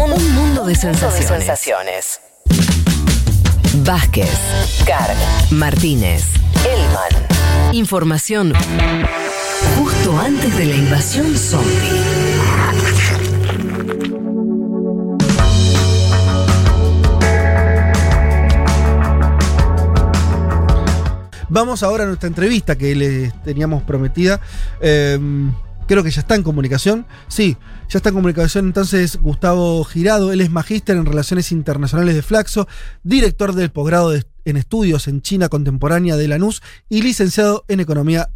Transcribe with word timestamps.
un 0.00 0.34
mundo 0.34 0.64
de 0.64 0.74
sensaciones. 0.74 2.20
Vázquez, 3.84 4.30
Carg, 4.86 5.16
Martínez, 5.50 6.24
Elman. 6.64 7.74
Información 7.74 8.52
justo 9.76 10.18
antes 10.18 10.56
de 10.56 10.64
la 10.64 10.74
invasión 10.74 11.36
zombie. 11.36 12.02
Vamos 21.48 21.82
ahora 21.82 22.04
a 22.04 22.06
nuestra 22.06 22.28
entrevista 22.28 22.76
que 22.76 22.94
les 22.94 23.42
teníamos 23.42 23.82
prometida. 23.82 24.40
Em, 24.80 25.52
creo 25.86 26.02
que 26.02 26.10
ya 26.10 26.20
está 26.20 26.34
en 26.34 26.42
comunicación. 26.42 27.06
Sí, 27.28 27.56
ya 27.88 27.98
está 27.98 28.10
en 28.10 28.14
comunicación 28.14 28.66
entonces 28.66 29.20
Gustavo 29.20 29.82
Girado. 29.84 30.32
Él 30.32 30.40
es 30.40 30.50
magíster 30.50 30.96
en 30.96 31.06
Relaciones 31.06 31.52
Internacionales 31.52 32.14
de 32.14 32.22
Flaxo, 32.22 32.66
director 33.02 33.52
del 33.52 33.70
posgrado 33.70 34.12
en 34.44 34.56
estudios 34.56 35.08
en 35.08 35.22
China 35.22 35.48
contemporánea 35.48 36.16
de 36.16 36.28
Lanús 36.28 36.62
y 36.88 37.02
licenciado 37.02 37.64
en 37.68 37.80
Economía 37.80 38.28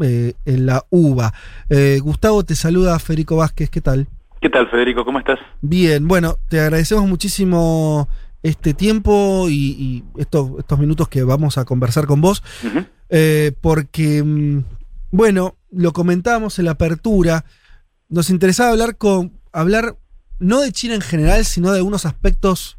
eh, 0.00 0.34
en 0.46 0.66
la 0.66 0.84
UBA. 0.90 1.32
Eh, 1.68 1.98
Gustavo, 2.02 2.44
te 2.44 2.54
saluda 2.54 2.98
Federico 2.98 3.36
Vázquez. 3.36 3.68
¿Qué 3.68 3.80
tal? 3.80 4.06
¿Qué 4.40 4.48
tal, 4.48 4.68
Federico? 4.70 5.04
¿Cómo 5.04 5.18
estás? 5.18 5.38
Bien, 5.60 6.08
bueno, 6.08 6.38
te 6.48 6.60
agradecemos 6.60 7.06
muchísimo 7.06 8.08
este 8.42 8.74
tiempo 8.74 9.46
y, 9.48 10.02
estos, 10.16 10.58
estos, 10.58 10.78
minutos 10.78 11.08
que 11.08 11.22
vamos 11.22 11.58
a 11.58 11.64
conversar 11.64 12.06
con 12.06 12.20
vos, 12.20 12.42
eh, 13.08 13.52
porque, 13.60 14.22
mm, 14.22 14.64
bueno, 15.12 15.56
lo 15.72 15.92
comentábamos 15.92 16.58
en 16.58 16.66
la 16.66 16.72
apertura, 16.72 17.44
nos 18.08 18.30
interesaba 18.30 18.70
hablar 18.70 18.96
con, 18.96 19.32
hablar 19.52 19.96
no 20.38 20.60
de 20.60 20.72
China 20.72 20.94
en 20.94 21.00
general, 21.00 21.44
sino 21.44 21.70
de 21.70 21.78
algunos 21.78 22.04
aspectos 22.04 22.76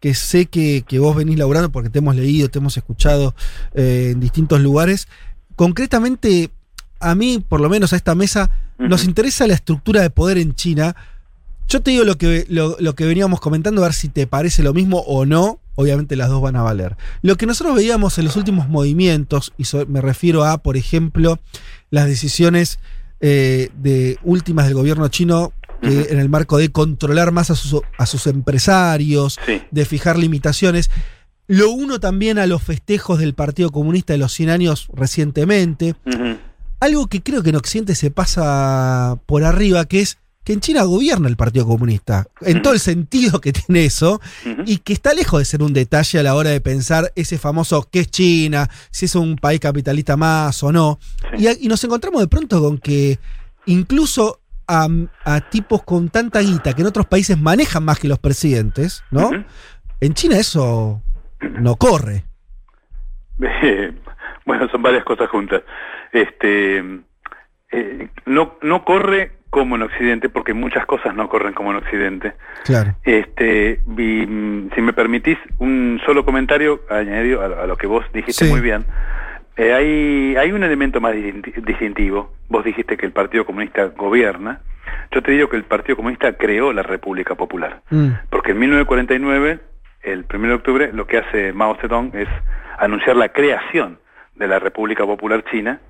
que 0.00 0.14
sé 0.14 0.46
que, 0.46 0.84
vos 0.98 1.14
venís 1.14 1.38
laburando 1.38 1.70
porque 1.70 1.90
te 1.90 1.98
hemos 1.98 2.16
leído, 2.16 2.48
te 2.48 2.58
hemos 2.58 2.76
escuchado 2.76 3.34
eh, 3.74 4.10
en 4.12 4.20
distintos 4.20 4.60
lugares. 4.60 5.08
Concretamente, 5.56 6.50
a 7.00 7.14
mí, 7.14 7.44
por 7.46 7.60
lo 7.60 7.68
menos 7.68 7.92
a 7.92 7.96
esta 7.96 8.14
mesa, 8.14 8.50
nos 8.78 9.04
interesa 9.04 9.46
la 9.46 9.54
estructura 9.54 10.00
de 10.00 10.08
poder 10.08 10.38
en 10.38 10.54
China, 10.54 10.96
yo 11.70 11.80
te 11.80 11.92
digo 11.92 12.02
lo 12.02 12.18
que, 12.18 12.46
lo, 12.48 12.94
que 12.96 13.06
veníamos 13.06 13.38
comentando, 13.38 13.82
a 13.82 13.84
ver 13.86 13.94
si 13.94 14.08
te 14.08 14.26
parece 14.26 14.64
lo 14.64 14.74
mismo 14.74 15.04
o 15.06 15.24
no. 15.24 15.60
Obviamente 15.76 16.16
las 16.16 16.28
dos 16.28 16.42
van 16.42 16.56
a 16.56 16.62
valer. 16.62 16.96
Lo 17.22 17.36
que 17.36 17.46
nosotros 17.46 17.76
veíamos 17.76 18.18
en 18.18 18.24
los 18.24 18.34
últimos 18.34 18.68
movimientos, 18.68 19.52
y 19.56 19.62
me 19.86 20.00
refiero 20.00 20.44
a, 20.44 20.58
por 20.58 20.76
ejemplo, 20.76 21.38
las 21.90 22.06
decisiones 22.06 22.78
eh, 23.20 23.68
de 23.74 24.18
últimas 24.22 24.66
del 24.66 24.74
gobierno 24.74 25.08
chino 25.08 25.52
que 25.80 26.08
en 26.10 26.18
el 26.18 26.28
marco 26.28 26.58
de 26.58 26.70
controlar 26.70 27.32
más 27.32 27.50
a 27.50 27.54
sus, 27.54 27.82
a 27.96 28.06
sus 28.06 28.26
empresarios, 28.26 29.38
de 29.70 29.84
fijar 29.84 30.18
limitaciones. 30.18 30.90
Lo 31.46 31.70
uno 31.70 31.98
también 31.98 32.38
a 32.38 32.46
los 32.46 32.62
festejos 32.62 33.18
del 33.18 33.34
Partido 33.34 33.70
Comunista 33.70 34.12
de 34.12 34.18
los 34.18 34.32
100 34.32 34.50
años 34.50 34.88
recientemente. 34.92 35.94
Algo 36.80 37.06
que 37.08 37.22
creo 37.22 37.42
que 37.42 37.50
en 37.50 37.56
Occidente 37.56 37.94
se 37.94 38.10
pasa 38.10 39.18
por 39.26 39.44
arriba, 39.44 39.84
que 39.86 40.00
es 40.00 40.18
que 40.44 40.54
en 40.54 40.60
China 40.60 40.84
gobierna 40.84 41.28
el 41.28 41.36
Partido 41.36 41.66
Comunista, 41.66 42.26
en 42.40 42.62
todo 42.62 42.72
el 42.72 42.80
sentido 42.80 43.40
que 43.40 43.52
tiene 43.52 43.84
eso, 43.84 44.20
y 44.64 44.78
que 44.78 44.92
está 44.92 45.12
lejos 45.12 45.38
de 45.38 45.44
ser 45.44 45.62
un 45.62 45.72
detalle 45.72 46.18
a 46.18 46.22
la 46.22 46.34
hora 46.34 46.50
de 46.50 46.60
pensar 46.60 47.12
ese 47.14 47.38
famoso 47.38 47.86
qué 47.90 48.00
es 48.00 48.10
China, 48.10 48.68
si 48.90 49.04
es 49.04 49.14
un 49.14 49.36
país 49.36 49.60
capitalista 49.60 50.16
más 50.16 50.62
o 50.62 50.72
no. 50.72 50.98
Y, 51.36 51.68
nos 51.68 51.84
encontramos 51.84 52.22
de 52.22 52.28
pronto 52.28 52.60
con 52.60 52.78
que 52.78 53.18
incluso 53.66 54.40
a, 54.66 54.88
tipos 55.50 55.82
con 55.82 56.08
tanta 56.08 56.40
guita 56.40 56.74
que 56.74 56.82
en 56.82 56.86
otros 56.86 57.06
países 57.06 57.38
manejan 57.38 57.84
más 57.84 57.98
que 57.98 58.08
los 58.08 58.18
presidentes, 58.18 59.04
¿no? 59.10 59.30
En 60.00 60.14
China 60.14 60.38
eso 60.38 61.02
no 61.40 61.76
corre. 61.76 62.24
bueno, 64.46 64.68
son 64.70 64.82
varias 64.82 65.04
cosas 65.04 65.28
juntas. 65.28 65.62
Este, 66.12 66.78
eh, 67.72 68.08
no, 68.26 68.58
no 68.62 68.84
corre 68.84 69.39
como 69.50 69.74
en 69.74 69.82
Occidente, 69.82 70.28
porque 70.28 70.54
muchas 70.54 70.86
cosas 70.86 71.14
no 71.14 71.28
corren 71.28 71.52
como 71.52 71.72
en 71.72 71.78
Occidente. 71.78 72.32
Claro. 72.64 72.94
Este, 73.02 73.80
mm, 73.84 74.68
si 74.74 74.80
me 74.80 74.92
permitís 74.92 75.38
un 75.58 76.00
solo 76.06 76.24
comentario 76.24 76.82
añadido 76.88 77.42
a, 77.42 77.66
lo 77.66 77.76
que 77.76 77.88
vos 77.88 78.04
dijiste 78.14 78.46
muy 78.46 78.60
bien. 78.60 78.84
Eh, 79.56 79.74
hay, 79.74 80.36
hay 80.36 80.52
un 80.52 80.62
elemento 80.62 81.00
más 81.00 81.14
distintivo. 81.14 82.32
Vos 82.48 82.64
dijiste 82.64 82.96
que 82.96 83.04
el 83.04 83.12
Partido 83.12 83.44
Comunista 83.44 83.86
gobierna. 83.86 84.60
Yo 85.10 85.22
te 85.22 85.32
digo 85.32 85.48
que 85.48 85.56
el 85.56 85.64
Partido 85.64 85.96
Comunista 85.96 86.32
creó 86.34 86.72
la 86.72 86.82
República 86.82 87.34
Popular. 87.34 87.82
Mm. 87.90 88.10
Porque 88.30 88.52
en 88.52 88.58
1949, 88.60 89.58
el 90.02 90.24
1 90.32 90.48
de 90.48 90.54
octubre, 90.54 90.90
lo 90.92 91.06
que 91.06 91.18
hace 91.18 91.52
Mao 91.52 91.76
Zedong 91.80 92.12
es 92.14 92.28
anunciar 92.78 93.16
la 93.16 93.30
creación 93.30 93.98
de 94.36 94.46
la 94.46 94.60
República 94.60 95.04
Popular 95.04 95.44
China 95.50 95.80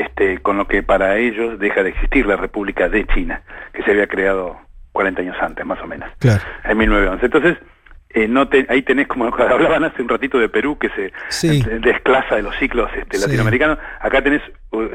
este, 0.00 0.38
con 0.38 0.56
lo 0.56 0.66
que 0.66 0.82
para 0.82 1.18
ellos 1.18 1.58
deja 1.58 1.82
de 1.82 1.90
existir 1.90 2.24
la 2.24 2.36
República 2.36 2.88
de 2.88 3.06
China, 3.08 3.42
que 3.74 3.82
se 3.82 3.90
había 3.90 4.06
creado 4.06 4.58
40 4.92 5.20
años 5.20 5.36
antes, 5.40 5.66
más 5.66 5.78
o 5.82 5.86
menos, 5.86 6.08
en 6.64 6.78
1911. 6.78 7.26
Entonces, 7.26 7.58
eh, 8.08 8.26
no 8.26 8.48
ahí 8.68 8.82
tenés, 8.82 9.08
como 9.08 9.26
hablaban 9.26 9.84
hace 9.84 10.00
un 10.00 10.08
ratito 10.08 10.38
de 10.38 10.48
Perú, 10.48 10.78
que 10.78 10.88
se 10.90 11.12
desclasa 11.80 12.36
de 12.36 12.42
los 12.42 12.56
ciclos 12.56 12.90
este, 12.96 13.18
latinoamericanos, 13.18 13.78
acá 14.00 14.22
tenés, 14.22 14.40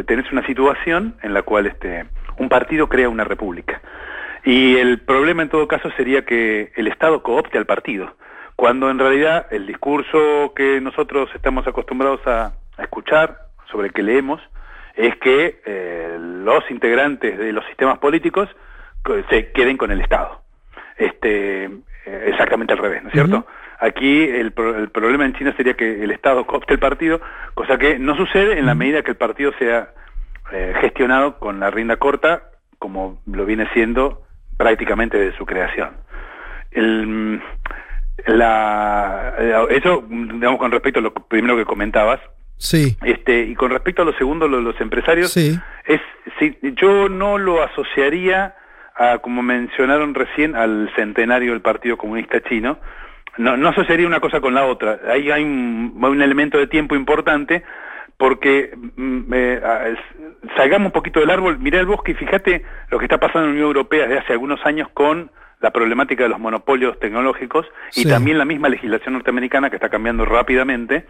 tenés 0.08 0.32
una 0.32 0.44
situación 0.48 1.16
en 1.22 1.36
la 1.36 1.44
cual 1.44 1.68
este, 1.68 2.06
un 2.38 2.50
partido 2.50 2.90
crea 2.90 3.08
una 3.08 3.24
república. 3.24 3.82
Y 4.44 4.78
el 4.78 5.00
problema 5.02 5.44
en 5.44 5.50
todo 5.50 5.68
caso 5.68 5.92
sería 5.98 6.26
que 6.26 6.72
el 6.76 6.88
Estado 6.88 7.22
coopte 7.22 7.60
al 7.60 7.66
partido, 7.68 8.18
cuando 8.56 8.90
en 8.90 8.98
realidad 8.98 9.46
el 9.52 9.68
discurso 9.68 10.54
que 10.56 10.82
nosotros 10.82 11.30
estamos 11.36 11.68
acostumbrados 11.68 12.26
a, 12.26 12.54
a 12.78 12.84
escuchar, 12.84 13.46
sobre 13.72 13.88
el 13.88 13.94
que 13.94 14.04
leemos, 14.04 14.42
es 14.96 15.16
que 15.18 15.62
eh, 15.66 16.18
los 16.20 16.70
integrantes 16.72 17.38
de 17.38 17.52
los 17.52 17.66
sistemas 17.66 18.00
políticos 18.00 18.50
se 19.30 19.52
queden 19.52 19.78
con 19.78 19.92
el 19.92 20.02
Estado. 20.02 20.42
Este, 20.98 21.66
eh, 21.66 22.24
exactamente 22.28 22.74
al 22.74 22.80
revés, 22.80 23.04
¿no 23.04 23.10
es 23.10 23.14
cierto? 23.14 23.46
Aquí 23.80 24.24
el, 24.24 24.52
problema 24.54 25.26
en 25.26 25.34
China 25.34 25.54
sería 25.58 25.74
que 25.74 26.04
el 26.04 26.12
Estado 26.12 26.46
copte 26.46 26.74
el 26.74 26.80
partido, 26.80 27.20
cosa 27.54 27.78
que 27.78 28.00
no 28.00 28.16
sucede 28.16 28.58
en 28.58 28.66
la 28.66 28.74
medida 28.74 29.04
que 29.04 29.12
el 29.12 29.18
partido 29.18 29.52
sea 29.60 29.90
eh, 30.52 30.74
gestionado 30.80 31.38
con 31.40 31.60
la 31.60 31.72
rienda 31.72 31.98
corta, 31.98 32.44
como 32.80 33.22
lo 33.26 33.46
viene 33.46 33.68
siendo 33.74 34.24
prácticamente 34.58 35.18
desde 35.18 35.38
su 35.38 35.46
creación. 35.46 35.98
El, 36.72 37.42
la, 38.28 39.36
eso, 39.70 40.06
digamos, 40.10 40.60
con 40.60 40.72
respecto 40.72 41.00
a 41.00 41.04
lo 41.04 41.14
primero 41.14 41.58
que 41.58 41.66
comentabas, 41.66 42.22
Sí. 42.58 42.98
Este, 43.04 43.44
y 43.44 43.56
con 43.56 43.72
respecto 43.72 44.02
a 44.02 44.06
lo 44.06 44.14
segundo, 44.14 44.48
lo, 44.48 44.62
los 44.62 44.80
empresarios, 44.80 45.36
es, 45.36 45.60
si, 46.40 46.58
yo 46.76 47.10
no 47.10 47.38
lo 47.38 47.62
asociaría 47.64 48.56
a, 48.96 49.18
como 49.20 49.42
mencionaron 49.42 50.14
recién, 50.14 50.56
al 50.56 50.92
centenario 50.96 51.52
del 51.52 51.62
Partido 51.62 51.98
Comunista 51.98 52.42
Chino. 52.42 52.80
No, 53.38 53.58
no 53.58 53.70
asociaría 53.70 54.08
una 54.08 54.22
cosa 54.22 54.40
con 54.40 54.54
la 54.54 54.66
otra. 54.66 55.00
Ahí 55.10 55.30
hay 55.30 55.44
un, 55.44 55.98
un 56.02 56.22
elemento 56.22 56.58
de 56.58 56.68
tiempo 56.68 56.96
importante 56.96 57.64
porque 58.18 58.72
mm, 58.96 59.34
eh, 59.34 59.62
salgamos 60.56 60.88
un 60.88 60.92
poquito 60.92 61.20
del 61.20 61.30
árbol, 61.30 61.60
mirá 61.60 61.80
el 61.80 61.86
bosque 61.86 62.14
y 62.14 62.16
fíjate 62.16 62.64
lo 62.90 62.98
que 62.98 63.06
está 63.06 63.20
pasando 63.20 63.42
en 63.42 63.48
la 63.48 63.52
Unión 63.52 63.68
Europea 63.68 64.08
desde 64.08 64.20
hace 64.20 64.34
algunos 64.34 64.66
años 64.66 64.88
con 64.94 65.32
la 65.62 65.72
problemática 65.72 66.24
de 66.24 66.30
los 66.30 66.40
monopolios 66.40 67.00
tecnológicos 67.00 67.66
y 67.96 68.08
también 68.08 68.38
la 68.38 68.46
misma 68.46 68.70
legislación 68.70 69.14
norteamericana 69.14 69.70
que 69.70 69.78
está 69.78 69.90
cambiando 69.90 70.26
rápidamente. 70.26 71.08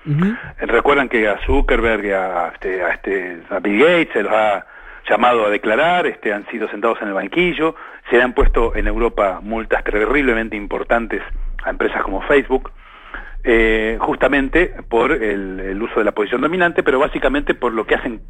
Recuerdan 0.59 1.09
que 1.09 1.27
a 1.27 1.39
Zuckerberg 1.45 2.05
y 2.05 2.11
a, 2.11 2.51
este, 2.53 2.83
a, 2.83 2.89
este, 2.91 3.41
Bill 3.61 3.79
Gates 3.79 4.09
se 4.13 4.23
los 4.23 4.31
ha 4.31 4.65
llamado 5.09 5.45
a 5.45 5.49
declarar, 5.49 6.07
este, 6.07 6.33
han 6.33 6.45
sido 6.47 6.67
sentados 6.69 7.01
en 7.01 7.09
el 7.09 7.13
banquillo, 7.13 7.75
se 8.09 8.17
le 8.17 8.23
han 8.23 8.33
puesto 8.33 8.75
en 8.75 8.87
Europa 8.87 9.39
multas 9.41 9.83
terriblemente 9.83 10.55
importantes 10.55 11.21
a 11.63 11.69
empresas 11.69 12.01
como 12.03 12.21
Facebook, 12.21 12.71
eh, 13.43 13.97
justamente 13.99 14.73
por 14.89 15.11
el, 15.11 15.59
el 15.59 15.81
uso 15.81 15.99
de 15.99 16.05
la 16.05 16.11
posición 16.11 16.41
dominante, 16.41 16.81
pero 16.81 16.99
básicamente 16.99 17.53
por 17.53 17.73
lo 17.73 17.85
que 17.85 17.95
hacen 17.95 18.21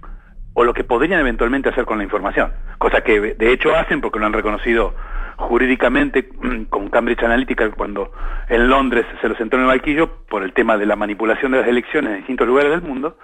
o 0.54 0.64
lo 0.64 0.74
que 0.74 0.84
podrían 0.84 1.20
eventualmente 1.20 1.70
hacer 1.70 1.86
con 1.86 1.98
la 1.98 2.04
información, 2.06 2.52
cosa 2.78 3.02
que 3.02 3.20
de 3.20 3.52
hecho 3.52 3.76
hacen 3.76 4.02
porque 4.02 4.20
lo 4.20 4.26
han 4.26 4.34
reconocido 4.34 4.96
jurídicamente 5.38 6.30
con 6.70 6.90
Cambridge 6.90 7.24
Analytica 7.24 7.70
cuando 7.72 8.12
en 8.50 8.70
Londres 8.70 9.06
se 9.22 9.28
lo 9.28 9.36
sentó 9.36 9.58
en 9.58 9.64
el 9.64 9.68
banquillo 9.68 10.26
por 10.30 10.44
el 10.44 10.54
tema 10.54 10.78
de 10.78 10.86
la 10.86 10.96
manipulación 10.96 11.52
de 11.52 11.60
las 11.60 11.68
elecciones 11.68 12.12
en 12.12 12.18
distintos 12.18 12.48
lugares 12.48 12.72
del 12.72 12.82
mundo, 12.82 13.18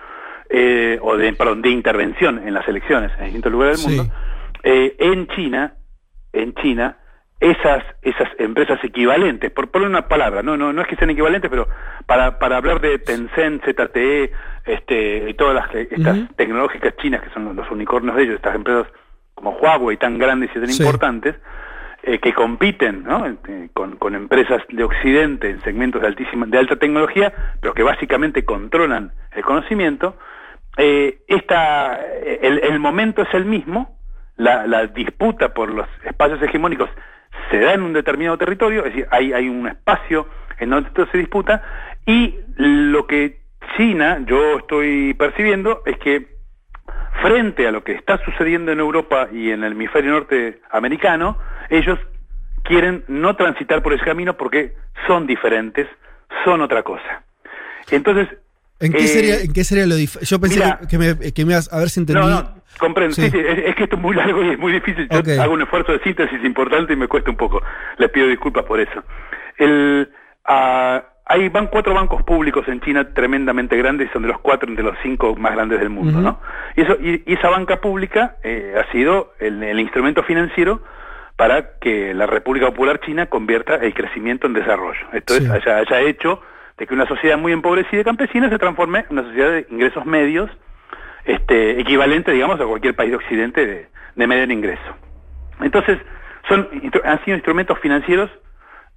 eh, 0.49 0.99
o 1.01 1.15
de, 1.15 1.31
perdón, 1.33 1.61
de 1.61 1.69
intervención 1.69 2.45
en 2.45 2.53
las 2.53 2.67
elecciones 2.67 3.11
en 3.17 3.25
distintos 3.25 3.51
lugares 3.51 3.85
del 3.85 3.97
mundo, 3.97 4.13
eh, 4.63 4.95
en 4.99 5.27
China, 5.27 5.73
en 6.33 6.53
China, 6.55 6.97
esas, 7.39 7.83
esas 8.03 8.29
empresas 8.37 8.79
equivalentes, 8.83 9.49
por 9.49 9.69
poner 9.69 9.87
una 9.87 10.07
palabra, 10.07 10.43
no, 10.43 10.57
no, 10.57 10.71
no 10.71 10.81
es 10.81 10.87
que 10.87 10.95
sean 10.95 11.09
equivalentes, 11.09 11.49
pero 11.49 11.67
para, 12.05 12.37
para 12.37 12.57
hablar 12.57 12.79
de 12.81 12.99
Tencent, 12.99 13.63
ZTE, 13.63 14.31
este, 14.65 15.29
y 15.29 15.33
todas 15.33 15.55
las 15.55 15.73
estas 15.73 16.35
tecnológicas 16.35 16.95
chinas 16.97 17.21
que 17.23 17.31
son 17.31 17.55
los 17.55 17.71
unicornios 17.71 18.15
de 18.15 18.23
ellos, 18.23 18.35
estas 18.35 18.55
empresas 18.55 18.85
como 19.33 19.57
Huawei 19.57 19.97
tan 19.97 20.19
grandes 20.19 20.51
y 20.55 20.59
tan 20.59 20.69
importantes, 20.69 21.35
eh, 22.03 22.19
que 22.19 22.33
compiten 22.33 23.03
¿no? 23.03 23.27
Eh, 23.27 23.69
con, 23.73 24.15
empresas 24.15 24.61
de 24.69 24.83
Occidente 24.83 25.49
en 25.49 25.61
segmentos 25.61 26.01
de, 26.01 26.07
altísima, 26.07 26.45
de 26.45 26.57
alta 26.57 26.75
tecnología, 26.75 27.33
pero 27.61 27.73
que 27.73 27.83
básicamente 27.83 28.43
controlan 28.43 29.11
el 29.35 29.43
conocimiento, 29.43 30.17
eh, 30.77 31.19
esta, 31.27 31.99
el, 32.23 32.59
el, 32.59 32.79
momento 32.79 33.21
es 33.21 33.33
el 33.33 33.45
mismo, 33.45 33.97
la, 34.37 34.65
la, 34.65 34.87
disputa 34.87 35.53
por 35.53 35.69
los 35.71 35.87
espacios 36.05 36.41
hegemónicos 36.41 36.89
se 37.49 37.59
da 37.59 37.73
en 37.73 37.83
un 37.83 37.93
determinado 37.93 38.37
territorio, 38.37 38.85
es 38.85 38.93
decir, 38.93 39.07
hay, 39.11 39.33
hay 39.33 39.49
un 39.49 39.67
espacio 39.67 40.27
en 40.59 40.69
donde 40.69 40.89
esto 40.89 41.05
se 41.07 41.17
disputa, 41.17 41.61
y 42.05 42.35
lo 42.55 43.07
que 43.07 43.41
China, 43.77 44.19
yo 44.25 44.57
estoy 44.57 45.13
percibiendo, 45.13 45.81
es 45.85 45.97
que 45.97 46.27
frente 47.21 47.67
a 47.67 47.71
lo 47.71 47.83
que 47.83 47.93
está 47.93 48.17
sucediendo 48.23 48.71
en 48.71 48.79
Europa 48.79 49.27
y 49.31 49.51
en 49.51 49.63
el 49.63 49.73
hemisferio 49.73 50.11
norteamericano, 50.11 51.37
ellos 51.71 51.97
quieren 52.63 53.03
no 53.07 53.35
transitar 53.35 53.81
por 53.81 53.93
ese 53.93 54.05
camino 54.05 54.37
porque 54.37 54.75
son 55.07 55.25
diferentes, 55.25 55.87
son 56.45 56.61
otra 56.61 56.83
cosa. 56.83 57.23
Entonces... 57.89 58.27
¿En 58.79 58.93
qué, 58.93 59.07
sería, 59.07 59.35
eh, 59.35 59.45
¿en 59.45 59.53
qué 59.53 59.63
sería 59.63 59.85
lo 59.85 59.95
diferente? 59.95 60.27
Yo 60.27 60.39
pensé 60.39 60.63
que, 60.89 60.97
me, 60.97 61.33
que 61.33 61.45
me 61.45 61.53
ibas 61.53 61.71
a 61.71 61.79
ver 61.79 61.89
si 61.89 61.99
entendí. 61.99 62.21
No, 62.21 62.29
no, 62.29 62.55
comprendo. 62.79 63.13
Sí. 63.15 63.25
es, 63.25 63.75
que 63.75 63.83
esto 63.83 63.95
es 63.95 64.01
muy 64.01 64.15
largo 64.15 64.43
y 64.43 64.49
es 64.49 64.59
muy 64.59 64.73
difícil. 64.73 65.07
Yo 65.09 65.41
hago 65.41 65.53
un 65.53 65.61
esfuerzo 65.61 65.91
de 65.91 65.99
síntesis 65.99 66.43
importante 66.43 66.93
y 66.93 66.95
me 66.95 67.07
cuesta 67.07 67.29
un 67.29 67.37
poco. 67.37 67.61
Les 67.97 68.09
pido 68.09 68.27
disculpas 68.27 68.65
por 68.65 68.79
eso. 68.79 69.03
El, 69.57 70.09
uh, 70.49 70.99
hay 71.31 71.49
van 71.49 71.67
cuatro 71.67 71.93
bancos 71.93 72.23
públicos 72.23 72.67
en 72.67 72.81
China 72.81 73.07
tremendamente 73.13 73.77
grandes, 73.77 74.09
son 74.11 74.23
de 74.23 74.27
los 74.27 74.39
cuatro 74.39 74.67
entre 74.67 74.83
los 74.83 74.97
cinco 75.01 75.35
más 75.35 75.53
grandes 75.53 75.79
del 75.79 75.89
mundo, 75.89 76.19
¿no? 76.19 76.39
Y, 76.75 76.81
eso, 76.81 76.97
y, 77.01 77.23
esa 77.25 77.49
banca 77.49 77.79
pública 77.79 78.35
eh, 78.43 78.75
ha 78.77 78.91
sido 78.91 79.33
el, 79.39 79.63
el, 79.63 79.79
instrumento 79.79 80.23
financiero 80.23 80.81
para 81.41 81.79
que 81.79 82.13
la 82.13 82.27
República 82.27 82.67
Popular 82.67 82.99
China 82.99 83.25
convierta 83.25 83.73
el 83.73 83.95
crecimiento 83.95 84.45
en 84.45 84.53
desarrollo. 84.53 85.07
Esto 85.11 85.33
es, 85.33 85.49
haya, 85.49 85.77
haya 85.77 86.01
hecho 86.01 86.39
de 86.77 86.85
que 86.85 86.93
una 86.93 87.07
sociedad 87.07 87.35
muy 87.35 87.51
empobrecida 87.51 88.01
y 88.01 88.03
campesina 88.03 88.47
se 88.47 88.59
transforme 88.59 88.99
en 88.99 89.17
una 89.17 89.23
sociedad 89.23 89.49
de 89.49 89.65
ingresos 89.71 90.05
medios, 90.05 90.51
este, 91.25 91.79
equivalente, 91.79 92.31
digamos, 92.31 92.61
a 92.61 92.65
cualquier 92.65 92.95
país 92.95 93.09
de 93.09 93.17
Occidente 93.17 93.65
de, 93.65 93.87
de 94.15 94.27
medio 94.27 94.43
ingreso. 94.53 94.95
Entonces, 95.61 95.97
son, 96.47 96.69
han 97.03 97.25
sido 97.25 97.37
instrumentos 97.37 97.79
financieros 97.79 98.29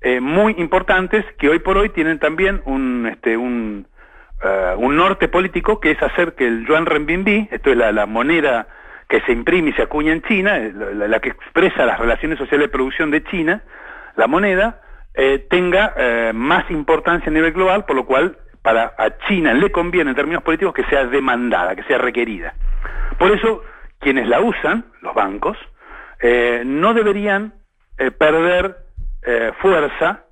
eh, 0.03 0.21
muy 0.21 0.55
importantes 0.59 1.25
que 1.39 1.49
hoy 1.49 1.61
por 1.61 1.79
hoy 1.79 1.89
tienen 1.89 2.19
también 2.19 2.61
un, 2.67 3.07
este, 3.11 3.39
un, 3.39 3.87
uh, 4.45 4.79
un 4.79 4.97
norte 4.97 5.29
político 5.29 5.81
que 5.81 5.93
es 5.93 6.03
hacer 6.03 6.35
que 6.35 6.47
el 6.47 6.67
yuan 6.67 6.85
renminbi, 6.85 7.49
esto 7.51 7.71
es 7.71 7.79
la, 7.79 7.91
la 7.91 8.05
moneda 8.05 8.69
que 9.15 9.21
se 9.27 9.33
imprime 9.33 9.71
y 9.71 9.73
se 9.75 9.83
acuña 9.83 10.13
en 10.13 10.23
China, 10.23 10.57
eh, 10.57 10.73
la, 10.75 11.21
que 11.21 11.29
expresa 11.29 11.87
las 11.87 12.01
relaciones 12.01 12.37
sociales 12.37 12.67
de 12.67 12.73
producción 12.73 13.13
de 13.13 13.23
China, 13.23 13.63
la 14.17 14.27
moneda, 14.27 14.81
eh, 15.15 15.47
tenga 15.49 15.95
eh, 15.97 16.33
más 16.35 16.69
importancia 16.69 17.31
a 17.31 17.33
nivel 17.33 17.53
global, 17.53 17.85
por 17.85 17.95
lo 17.95 18.07
cual 18.07 18.37
para 18.61 18.93
a 18.99 19.17
China 19.29 19.55
le 19.55 19.71
conviene 19.71 20.11
en 20.11 20.17
términos 20.17 20.43
políticos 20.43 20.75
que 20.75 20.85
sea 20.87 21.05
demandada, 21.05 21.77
que 21.77 21.85
sea 21.85 21.99
requerida. 21.99 22.55
Por 23.17 23.31
eso, 23.31 23.63
quienes 24.01 24.27
la 24.27 24.41
usan, 24.41 24.87
los 25.01 25.15
bancos, 25.15 25.57
no 26.65 26.95
deberían 26.95 27.53
perder 28.19 28.77
fuerza 29.61 30.25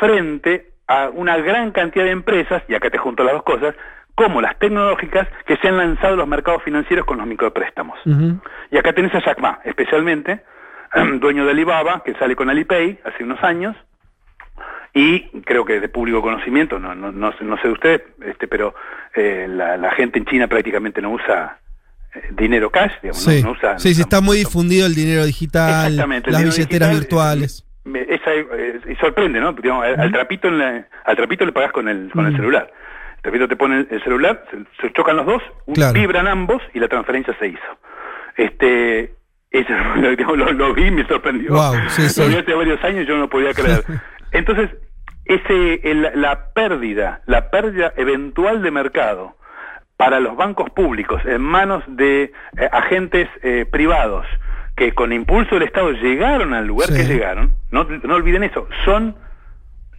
frente 0.00 0.72
a 0.88 1.08
una 1.10 1.36
gran 1.36 1.70
cantidad 1.70 2.04
de 2.04 2.10
empresas, 2.10 2.64
y 2.66 2.74
acá 2.74 2.90
te 2.90 2.98
junto 2.98 3.22
las 3.22 3.34
dos 3.34 3.44
cosas, 3.44 3.76
como 4.18 4.40
las 4.40 4.58
tecnológicas 4.58 5.28
que 5.46 5.56
se 5.58 5.68
han 5.68 5.76
lanzado 5.76 6.14
a 6.14 6.16
los 6.16 6.26
mercados 6.26 6.64
financieros 6.64 7.06
con 7.06 7.18
los 7.18 7.26
micropréstamos. 7.28 8.00
Uh 8.04 8.10
-huh. 8.10 8.40
Y 8.72 8.76
acá 8.76 8.92
tenés 8.92 9.14
a 9.14 9.20
Jack 9.20 9.38
Ma, 9.38 9.60
especialmente, 9.64 10.40
dueño 11.20 11.44
de 11.44 11.52
Alibaba, 11.52 12.02
que 12.04 12.14
sale 12.14 12.34
con 12.34 12.50
Alipay 12.50 12.98
hace 13.04 13.22
unos 13.22 13.40
años, 13.44 13.76
y 14.92 15.20
creo 15.42 15.64
que 15.64 15.78
de 15.78 15.88
público 15.88 16.20
conocimiento, 16.20 16.80
no, 16.80 16.96
no, 16.96 17.12
no, 17.12 17.32
no 17.40 17.56
sé 17.58 17.68
de 17.68 17.72
usted, 17.72 18.02
este, 18.26 18.48
pero 18.48 18.74
eh, 19.14 19.46
la, 19.48 19.76
la, 19.76 19.92
gente 19.92 20.18
en 20.18 20.24
China 20.24 20.48
prácticamente 20.48 21.00
no 21.00 21.10
usa 21.10 21.60
eh, 22.12 22.30
dinero 22.32 22.70
cash, 22.70 22.94
digamos, 23.00 23.22
sí. 23.22 23.40
no, 23.40 23.50
no 23.50 23.52
usa... 23.52 23.78
Sí, 23.78 23.94
sí, 23.94 24.00
está 24.00 24.20
muy 24.20 24.38
difundido 24.38 24.84
el 24.86 24.96
dinero 24.96 25.24
digital, 25.24 25.94
las 25.94 26.08
billeteras 26.08 26.56
digital, 26.56 26.90
virtuales 26.90 27.64
esa, 27.94 28.32
eh, 28.34 28.80
y 28.88 28.94
sorprende, 28.96 29.40
¿no? 29.40 29.52
Digamos, 29.52 29.84
al, 29.84 30.00
al, 30.00 30.12
trapito 30.12 30.48
en 30.48 30.58
la, 30.58 30.86
al 31.04 31.16
trapito 31.16 31.44
le 31.46 31.52
pagas 31.52 31.72
con 31.72 31.88
el, 31.88 32.10
con 32.10 32.26
el 32.26 32.36
celular. 32.36 32.70
El 33.18 33.22
trapito 33.22 33.48
te 33.48 33.56
pone 33.56 33.86
el, 33.90 34.02
celular, 34.02 34.44
se, 34.50 34.58
se, 34.80 34.92
chocan 34.92 35.16
los 35.16 35.26
dos, 35.26 35.42
claro. 35.74 35.92
vibran 35.92 36.28
ambos 36.28 36.62
y 36.72 36.78
la 36.78 36.88
transferencia 36.88 37.36
se 37.38 37.48
hizo. 37.48 37.78
Este, 38.36 39.12
eso, 39.50 39.72
digamos, 40.10 40.38
lo, 40.38 40.52
lo, 40.52 40.74
vi, 40.74 40.90
me 40.90 41.06
sorprendió. 41.06 41.52
Wow, 41.52 41.74
sí, 41.88 42.08
sí. 42.08 42.20
Lo 42.20 42.28
vi 42.28 42.36
hace 42.36 42.54
varios 42.54 42.82
años 42.84 43.06
yo 43.06 43.16
no 43.18 43.28
podía 43.28 43.52
creer. 43.52 43.84
Entonces, 44.32 44.70
ese, 45.24 45.80
el, 45.82 46.10
la 46.14 46.52
pérdida, 46.52 47.22
la 47.26 47.50
pérdida 47.50 47.92
eventual 47.96 48.62
de 48.62 48.70
mercado 48.70 49.36
para 49.96 50.20
los 50.20 50.36
bancos 50.36 50.70
públicos 50.70 51.20
en 51.26 51.40
manos 51.40 51.82
de 51.88 52.32
eh, 52.56 52.68
agentes 52.70 53.28
eh, 53.42 53.66
privados, 53.70 54.26
que 54.76 54.94
con 54.94 55.12
impulso 55.12 55.56
del 55.56 55.64
Estado 55.64 55.90
llegaron 55.90 56.54
al 56.54 56.66
lugar 56.66 56.88
sí. 56.88 56.96
que 56.96 57.04
llegaron, 57.04 57.52
no, 57.72 57.84
no 57.84 58.14
olviden 58.14 58.44
eso, 58.44 58.68
son 58.84 59.16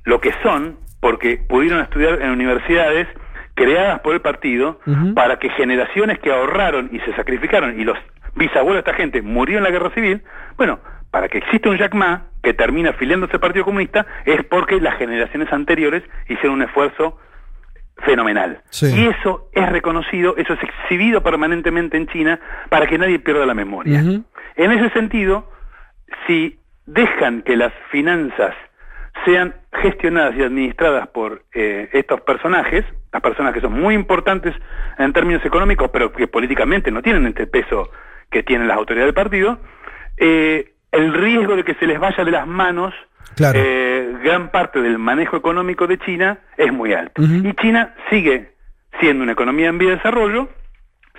lo 0.09 0.19
que 0.19 0.33
son 0.41 0.77
porque 0.99 1.37
pudieron 1.37 1.81
estudiar 1.81 2.21
en 2.21 2.31
universidades 2.31 3.07
creadas 3.53 3.99
por 4.01 4.15
el 4.15 4.21
partido 4.21 4.79
uh 4.85 4.91
-huh. 4.91 5.13
para 5.13 5.37
que 5.37 5.49
generaciones 5.51 6.17
que 6.19 6.31
ahorraron 6.31 6.89
y 6.91 6.99
se 7.01 7.13
sacrificaron 7.13 7.79
y 7.79 7.83
los 7.83 7.97
bisabuelos 8.35 8.83
de 8.83 8.89
esta 8.91 9.01
gente 9.01 9.21
murió 9.21 9.57
en 9.59 9.63
la 9.63 9.69
guerra 9.69 9.91
civil, 9.91 10.23
bueno, 10.57 10.79
para 11.11 11.27
que 11.29 11.37
exista 11.37 11.69
un 11.69 11.77
Jack 11.77 11.93
Ma 11.93 12.23
que 12.41 12.53
termina 12.53 12.89
afiliándose 12.91 13.33
al 13.33 13.39
Partido 13.39 13.65
Comunista 13.65 14.05
es 14.25 14.43
porque 14.45 14.81
las 14.81 14.97
generaciones 14.97 15.51
anteriores 15.53 16.03
hicieron 16.27 16.53
un 16.55 16.63
esfuerzo 16.63 17.19
fenomenal. 17.99 18.61
Sí. 18.69 18.87
Y 18.95 19.07
eso 19.07 19.49
es 19.53 19.69
reconocido, 19.69 20.37
eso 20.37 20.53
es 20.53 20.59
exhibido 20.63 21.21
permanentemente 21.21 21.97
en 21.97 22.07
China 22.07 22.39
para 22.69 22.87
que 22.87 22.97
nadie 22.97 23.19
pierda 23.19 23.45
la 23.45 23.53
memoria. 23.53 23.99
Uh 23.99 24.05
-huh. 24.05 24.23
En 24.55 24.71
ese 24.71 24.89
sentido, 24.91 25.51
si 26.25 26.59
dejan 26.85 27.43
que 27.43 27.55
las 27.55 27.73
finanzas 27.91 28.55
sean 29.25 29.55
gestionadas 29.81 30.35
y 30.35 30.43
administradas 30.43 31.07
por 31.09 31.43
eh, 31.53 31.89
estos 31.93 32.21
personajes, 32.21 32.85
las 33.11 33.21
personas 33.21 33.53
que 33.53 33.61
son 33.61 33.73
muy 33.73 33.95
importantes 33.95 34.53
en 34.97 35.13
términos 35.13 35.43
económicos, 35.45 35.89
pero 35.91 36.11
que 36.11 36.27
políticamente 36.27 36.91
no 36.91 37.01
tienen 37.01 37.25
este 37.27 37.47
peso 37.47 37.89
que 38.31 38.43
tienen 38.43 38.67
las 38.67 38.77
autoridades 38.77 39.07
del 39.07 39.15
partido, 39.15 39.59
eh, 40.17 40.73
el 40.91 41.13
riesgo 41.13 41.55
de 41.55 41.63
que 41.63 41.75
se 41.75 41.87
les 41.87 41.99
vaya 41.99 42.23
de 42.23 42.31
las 42.31 42.47
manos 42.47 42.93
claro. 43.35 43.59
eh, 43.61 44.15
gran 44.23 44.49
parte 44.49 44.81
del 44.81 44.97
manejo 44.97 45.37
económico 45.37 45.87
de 45.87 45.97
China 45.99 46.39
es 46.57 46.71
muy 46.71 46.93
alto. 46.93 47.21
Uh 47.21 47.25
-huh. 47.25 47.49
Y 47.49 47.53
China 47.53 47.95
sigue 48.09 48.53
siendo 48.99 49.23
una 49.23 49.33
economía 49.33 49.69
en 49.69 49.77
vía 49.77 49.89
de 49.89 49.95
desarrollo, 49.95 50.49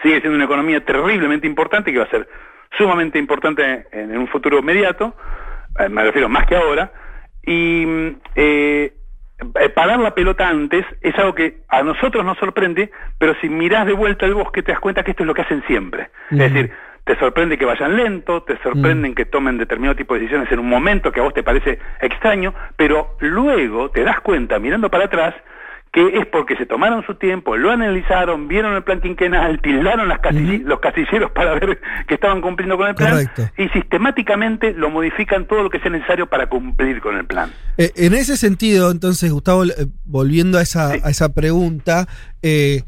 sigue 0.02 0.20
siendo 0.20 0.36
una 0.36 0.44
economía 0.44 0.84
terriblemente 0.84 1.46
importante 1.46 1.92
que 1.92 1.98
va 1.98 2.04
a 2.04 2.10
ser 2.10 2.28
sumamente 2.76 3.18
importante 3.18 3.86
en, 3.92 4.12
en 4.12 4.18
un 4.18 4.28
futuro 4.28 4.58
inmediato, 4.58 5.14
me 5.88 6.02
refiero 6.02 6.28
más 6.28 6.46
que 6.46 6.56
ahora, 6.56 6.92
y 7.44 8.16
eh, 8.34 8.92
parar 9.74 9.98
la 9.98 10.14
pelota 10.14 10.48
antes 10.48 10.84
es 11.00 11.18
algo 11.18 11.34
que 11.34 11.58
a 11.68 11.82
nosotros 11.82 12.24
nos 12.24 12.38
sorprende, 12.38 12.90
pero 13.18 13.34
si 13.40 13.48
mirás 13.48 13.86
de 13.86 13.92
vuelta 13.92 14.26
el 14.26 14.34
bosque 14.34 14.62
te 14.62 14.72
das 14.72 14.80
cuenta 14.80 15.02
que 15.02 15.12
esto 15.12 15.22
es 15.22 15.26
lo 15.26 15.34
que 15.34 15.42
hacen 15.42 15.62
siempre. 15.66 16.10
Uh 16.30 16.36
-huh. 16.36 16.42
Es 16.42 16.52
decir, 16.52 16.72
te 17.04 17.18
sorprende 17.18 17.58
que 17.58 17.64
vayan 17.64 17.96
lento, 17.96 18.42
te 18.42 18.56
sorprenden 18.62 19.12
mm. 19.12 19.14
que 19.14 19.24
tomen 19.24 19.58
determinado 19.58 19.96
tipo 19.96 20.14
de 20.14 20.20
decisiones 20.20 20.52
en 20.52 20.58
un 20.58 20.68
momento 20.68 21.10
que 21.10 21.20
a 21.20 21.22
vos 21.22 21.34
te 21.34 21.42
parece 21.42 21.78
extraño, 22.00 22.54
pero 22.76 23.16
luego 23.20 23.90
te 23.90 24.04
das 24.04 24.20
cuenta, 24.20 24.58
mirando 24.58 24.90
para 24.90 25.06
atrás, 25.06 25.34
que 25.92 26.18
es 26.18 26.26
porque 26.26 26.56
se 26.56 26.66
tomaron 26.66 27.04
su 27.04 27.16
tiempo, 27.16 27.56
lo 27.56 27.70
analizaron, 27.72 28.46
vieron 28.46 28.76
el 28.76 28.84
plan 28.84 29.00
quinquenal, 29.00 29.60
tildaron 29.60 30.08
las 30.08 30.20
casille 30.20 30.58
uh 30.58 30.60
-huh. 30.60 30.66
los 30.66 30.80
casilleros 30.80 31.32
para 31.32 31.54
ver 31.54 31.80
que 32.06 32.14
estaban 32.14 32.40
cumpliendo 32.40 32.76
con 32.76 32.88
el 32.88 32.94
plan 32.94 33.10
Correcto. 33.10 33.50
y 33.58 33.68
sistemáticamente 33.70 34.72
lo 34.72 34.90
modifican 34.90 35.46
todo 35.46 35.64
lo 35.64 35.70
que 35.70 35.80
sea 35.80 35.90
necesario 35.90 36.28
para 36.28 36.48
cumplir 36.48 37.00
con 37.00 37.16
el 37.16 37.24
plan. 37.24 37.50
Eh, 37.76 37.90
en 37.96 38.14
ese 38.14 38.36
sentido, 38.36 38.92
entonces, 38.92 39.32
Gustavo, 39.32 39.64
eh, 39.64 39.70
volviendo 40.04 40.58
a 40.58 40.62
esa, 40.62 40.92
sí. 40.92 41.00
a 41.02 41.10
esa 41.10 41.34
pregunta, 41.34 42.06
eh, 42.42 42.82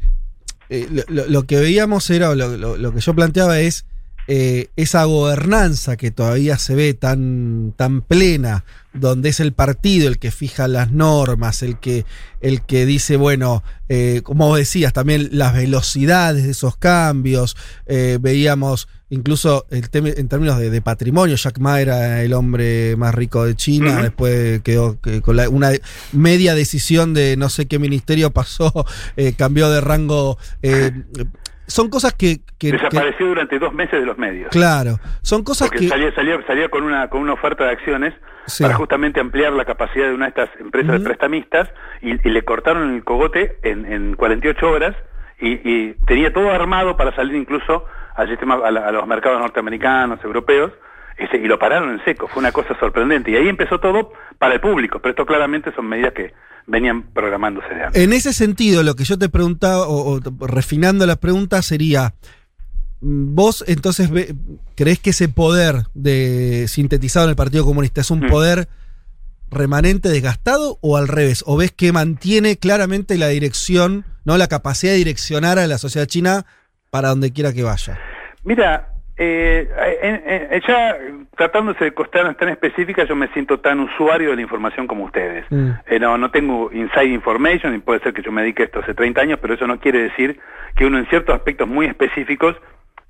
lo, 1.09 1.25
lo, 1.27 1.43
que 1.43 1.57
veíamos 1.57 2.09
era, 2.09 2.33
lo, 2.35 2.77
lo, 2.77 2.93
que 2.93 2.99
yo 2.99 3.13
planteaba 3.13 3.59
es 3.59 3.85
eh, 4.27 4.69
esa 4.75 5.03
gobernanza 5.03 5.97
que 5.97 6.11
todavía 6.11 6.57
se 6.57 6.75
ve 6.75 6.93
tan, 6.93 7.73
tan 7.75 8.01
plena, 8.01 8.63
donde 8.93 9.29
es 9.29 9.39
el 9.39 9.53
partido 9.53 10.07
el 10.07 10.19
que 10.19 10.31
fija 10.31 10.67
las 10.67 10.91
normas, 10.91 11.63
el 11.63 11.79
que, 11.79 12.05
el 12.41 12.61
que 12.61 12.85
dice, 12.85 13.17
bueno, 13.17 13.63
eh, 13.89 14.21
como 14.23 14.55
decías, 14.55 14.93
también 14.93 15.29
las 15.31 15.53
velocidades 15.53 16.43
de 16.43 16.51
esos 16.51 16.77
cambios, 16.77 17.57
eh, 17.85 18.17
veíamos 18.21 18.87
incluso 19.09 19.67
el 19.69 19.89
en 19.93 20.27
términos 20.27 20.57
de, 20.57 20.69
de, 20.69 20.81
patrimonio, 20.81 21.35
Jack 21.35 21.59
Ma 21.59 21.79
era 21.79 22.23
el 22.23 22.33
hombre 22.33 22.95
más 22.95 23.13
rico 23.13 23.45
de 23.45 23.55
China, 23.55 23.91
uh 23.91 23.97
-huh. 23.97 24.01
después 24.03 24.61
quedó 24.61 24.97
con 25.21 25.35
la, 25.35 25.49
una 25.49 25.71
media 26.13 26.55
decisión 26.55 27.13
de 27.13 27.37
no 27.37 27.49
sé 27.49 27.67
qué 27.67 27.77
ministerio 27.77 28.31
pasó, 28.31 28.85
eh, 29.17 29.33
cambió 29.33 29.69
de 29.69 29.81
rango 29.81 30.37
son 31.67 31.89
cosas 31.89 32.13
que, 32.13 32.37
que- 32.59 32.71
que- 32.71 32.77
Desapareció 32.77 33.27
durante 33.27 33.57
dos 33.59 33.73
meses 33.73 33.99
de 33.99 34.05
los 34.05 34.17
medios. 34.17 34.49
claro, 34.51 34.97
son 35.21 35.43
cosas 35.43 35.67
Porque 35.69 35.85
que 35.85 35.89
salía, 35.89 36.13
salía, 36.13 36.39
salía 36.47 36.69
con 36.69 36.83
una 36.83 37.09
con 37.09 37.21
una 37.21 37.33
oferta 37.33 37.63
de 37.65 37.71
acciones 37.71 38.13
Sí. 38.45 38.61
para 38.63 38.75
justamente 38.75 39.21
ampliar 39.21 39.53
la 39.53 39.63
capacidad 39.63 40.07
de 40.07 40.13
una 40.13 40.25
de 40.25 40.29
estas 40.29 40.49
empresas 40.59 40.99
de 40.99 41.05
prestamistas 41.05 41.69
y, 42.01 42.11
y 42.27 42.31
le 42.31 42.41
cortaron 42.43 42.93
el 42.95 43.03
cogote 43.05 43.57
en, 43.63 43.85
en 43.85 44.15
48 44.15 44.69
horas 44.69 44.95
y, 45.39 45.51
y 45.63 45.93
tenía 46.05 46.33
todo 46.33 46.51
armado 46.51 46.97
para 46.97 47.15
salir 47.15 47.35
incluso 47.35 47.85
al 48.15 48.27
sistema 48.29 48.55
a, 48.55 48.69
la- 48.69 48.87
a 48.87 48.91
los 48.91 49.07
mercados 49.07 49.39
norteamericanos, 49.39 50.21
europeos 50.25 50.73
ese- 51.17 51.37
y 51.37 51.45
lo 51.47 51.57
pararon 51.57 51.91
en 51.91 52.03
seco. 52.03 52.27
Fue 52.27 52.41
una 52.41 52.51
cosa 52.51 52.77
sorprendente 52.79 53.31
y 53.31 53.37
ahí 53.37 53.47
empezó 53.47 53.79
todo 53.79 54.11
para 54.39 54.55
el 54.55 54.59
público, 54.59 54.99
pero 54.99 55.11
esto 55.11 55.25
claramente 55.25 55.71
son 55.73 55.87
medidas 55.87 56.11
que 56.13 56.33
venían 56.67 57.03
programándose 57.13 57.67
de 57.73 57.83
antes. 57.83 58.01
En 58.01 58.13
ese 58.13 58.33
sentido, 58.33 58.83
lo 58.83 58.95
que 58.95 59.03
yo 59.03 59.17
te 59.17 59.29
preguntaba, 59.29 59.87
o, 59.87 60.15
o 60.17 60.47
refinando 60.47 61.05
la 61.05 61.15
pregunta, 61.17 61.61
sería, 61.61 62.13
¿vos 63.01 63.63
entonces 63.67 64.09
ve- 64.09 64.35
crees 64.75 64.99
que 64.99 65.09
ese 65.11 65.27
poder 65.29 65.83
de 65.93 66.65
sintetizado 66.67 67.25
en 67.25 67.31
el 67.31 67.35
Partido 67.35 67.65
Comunista 67.65 68.01
es 68.01 68.11
un 68.11 68.19
Mm. 68.21 68.29
poder 68.29 68.67
remanente 69.51 70.09
desgastado 70.09 70.77
o 70.81 70.97
al 70.97 71.07
revés? 71.07 71.43
¿O 71.45 71.57
ves 71.57 71.71
que 71.71 71.91
mantiene 71.91 72.57
claramente 72.57 73.17
la 73.17 73.27
dirección, 73.27 74.05
no 74.25 74.37
la 74.37 74.47
capacidad 74.47 74.93
de 74.93 74.97
direccionar 74.99 75.59
a 75.59 75.67
la 75.67 75.77
sociedad 75.77 76.07
china 76.07 76.45
para 76.89 77.09
donde 77.09 77.31
quiera 77.31 77.51
que 77.53 77.63
vaya? 77.63 77.99
Mira, 78.43 78.92
eh, 79.17 79.69
en- 80.01 80.23
en- 80.51 80.61
ya 80.67 80.97
tratándose 81.37 81.83
de 81.85 81.91
cuestiones 81.91 82.35
tan 82.37 82.49
específicas, 82.49 83.07
yo 83.07 83.15
me 83.15 83.27
siento 83.29 83.59
tan 83.59 83.79
usuario 83.79 84.31
de 84.31 84.35
la 84.37 84.41
información 84.41 84.87
como 84.87 85.03
ustedes. 85.05 85.45
Mm. 85.49 85.69
Eh, 85.87 85.99
no, 85.99 86.17
no 86.17 86.31
tengo 86.31 86.71
inside 86.73 87.05
information 87.13 87.75
y 87.75 87.79
puede 87.79 87.99
ser 87.99 88.13
que 88.13 88.21
yo 88.23 88.31
me 88.31 88.41
dedique 88.41 88.63
a 88.63 88.65
esto 88.65 88.79
hace 88.79 88.93
30 88.93 89.21
años, 89.21 89.39
pero 89.41 89.53
eso 89.53 89.67
no 89.67 89.79
quiere 89.79 89.99
decir 90.03 90.39
que 90.75 90.85
uno 90.85 90.97
en 90.97 91.05
ciertos 91.07 91.35
aspectos 91.35 91.67
muy 91.67 91.85
específicos 91.85 92.55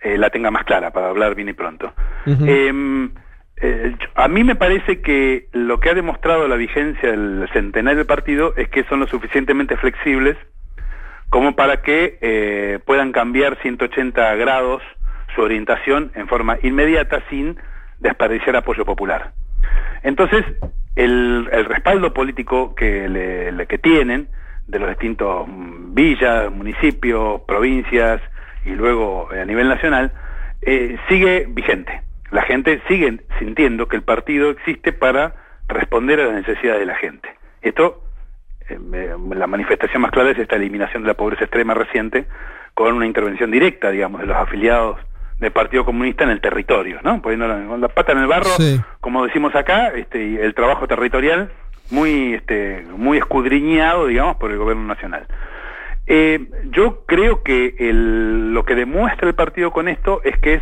eh, 0.01 0.17
la 0.17 0.29
tenga 0.29 0.51
más 0.51 0.65
clara, 0.65 0.91
para 0.91 1.07
hablar 1.07 1.33
bien 1.35 1.47
y 1.47 1.53
pronto. 1.53 1.93
Eh, 2.25 3.09
eh, 3.61 3.95
yo- 3.97 4.07
a 4.15 4.27
mí 4.27 4.43
me 4.43 4.55
parece 4.55 4.99
que 5.01 5.47
lo 5.53 5.79
que 5.79 5.89
ha 5.89 5.93
demostrado 5.93 6.47
la 6.49 6.57
vigencia 6.57 7.11
del 7.11 7.47
centenario 7.53 7.99
del 7.99 8.07
partido 8.07 8.53
es 8.57 8.67
que 8.67 8.83
son 8.85 8.99
lo 8.99 9.07
suficientemente 9.07 9.77
flexibles 9.77 10.35
como 11.29 11.55
para 11.55 11.81
que 11.81 12.17
eh, 12.21 12.79
puedan 12.85 13.11
cambiar 13.13 13.57
180 13.61 14.35
grados 14.35 14.83
su 15.35 15.41
orientación 15.41 16.11
en 16.15 16.27
forma 16.27 16.57
inmediata 16.63 17.21
sin 17.29 17.57
desperdiciar 17.99 18.55
apoyo 18.55 18.85
popular. 18.85 19.31
Entonces, 20.03 20.45
el, 20.95 21.45
respaldo 21.45 22.13
político 22.13 22.75
que, 22.75 23.07
le- 23.09 23.65
que 23.67 23.77
tienen 23.77 24.27
de 24.67 24.79
los 24.79 24.89
distintos 24.89 25.47
mm, 25.47 25.93
villas, 25.93 26.51
municipios, 26.51 27.41
provincias 27.41 28.21
y 28.65 28.71
luego 28.71 29.29
eh, 29.33 29.41
a 29.41 29.45
nivel 29.45 29.67
nacional, 29.67 30.11
eh, 30.61 30.97
sigue 31.09 31.45
vigente. 31.49 32.01
La 32.31 32.41
gente 32.43 32.81
sigue 32.87 33.19
sintiendo 33.39 33.87
que 33.87 33.95
el 33.95 34.01
partido 34.03 34.49
existe 34.49 34.91
para 34.93 35.35
responder 35.67 36.19
a 36.19 36.25
las 36.25 36.35
necesidades 36.35 36.79
de 36.79 36.85
la 36.85 36.95
gente. 36.95 37.29
Esto 37.61 38.03
eh, 38.69 38.79
la 39.35 39.47
manifestación 39.47 40.01
más 40.01 40.11
clara 40.11 40.31
es 40.31 40.39
esta 40.39 40.55
eliminación 40.55 41.03
de 41.03 41.07
la 41.07 41.13
pobreza 41.15 41.43
extrema 41.43 41.73
reciente 41.73 42.25
con 42.73 42.95
una 42.95 43.05
intervención 43.05 43.51
directa, 43.51 43.91
digamos, 43.91 44.21
de 44.21 44.27
los 44.27 44.37
afiliados 44.37 44.97
del 45.43 45.51
Partido 45.51 45.85
Comunista 45.85 46.23
en 46.23 46.31
el 46.31 46.41
territorio, 46.41 46.99
¿no? 47.03 47.21
Poniendo 47.21 47.47
la, 47.47 47.57
la 47.77 47.87
pata 47.87 48.11
en 48.13 48.19
el 48.19 48.27
barro, 48.27 48.49
Sí. 48.57 48.79
como 49.01 49.25
decimos 49.25 49.53
acá, 49.55 49.89
este, 49.89 50.23
y 50.25 50.37
el 50.37 50.53
trabajo 50.53 50.87
territorial 50.87 51.51
muy, 51.91 52.33
este, 52.33 52.83
muy 52.97 53.17
escudriñado, 53.17 54.07
digamos, 54.07 54.37
por 54.37 54.51
el 54.51 54.57
gobierno 54.57 54.83
nacional. 54.85 55.27
Eh, 56.07 56.47
yo 56.71 57.05
creo 57.05 57.43
que 57.43 57.75
el- 57.79 58.53
lo 58.53 58.65
que 58.65 58.75
demuestra 58.75 59.27
el 59.27 59.35
partido 59.35 59.71
con 59.71 59.87
esto 59.87 60.21
es 60.23 60.37
que 60.39 60.55
es 60.55 60.61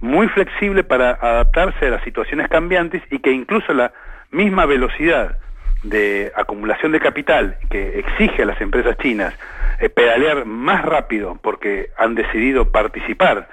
muy 0.00 0.28
flexible 0.28 0.84
para 0.84 1.10
adaptarse 1.12 1.86
a 1.86 1.90
las 1.90 2.04
situaciones 2.04 2.48
cambiantes 2.48 3.02
y 3.10 3.18
que 3.20 3.30
incluso 3.32 3.72
la 3.72 3.92
misma 4.30 4.66
velocidad 4.66 5.38
de 5.82 6.32
acumulación 6.36 6.92
de 6.92 7.00
capital 7.00 7.56
que 7.70 8.00
exige 8.00 8.42
a 8.42 8.46
las 8.46 8.60
empresas 8.60 8.96
chinas 8.98 9.32
eh, 9.80 9.88
pedalear 9.88 10.44
más 10.44 10.84
rápido 10.84 11.38
porque 11.42 11.90
han 11.96 12.14
decidido 12.14 12.70
participar 12.72 13.48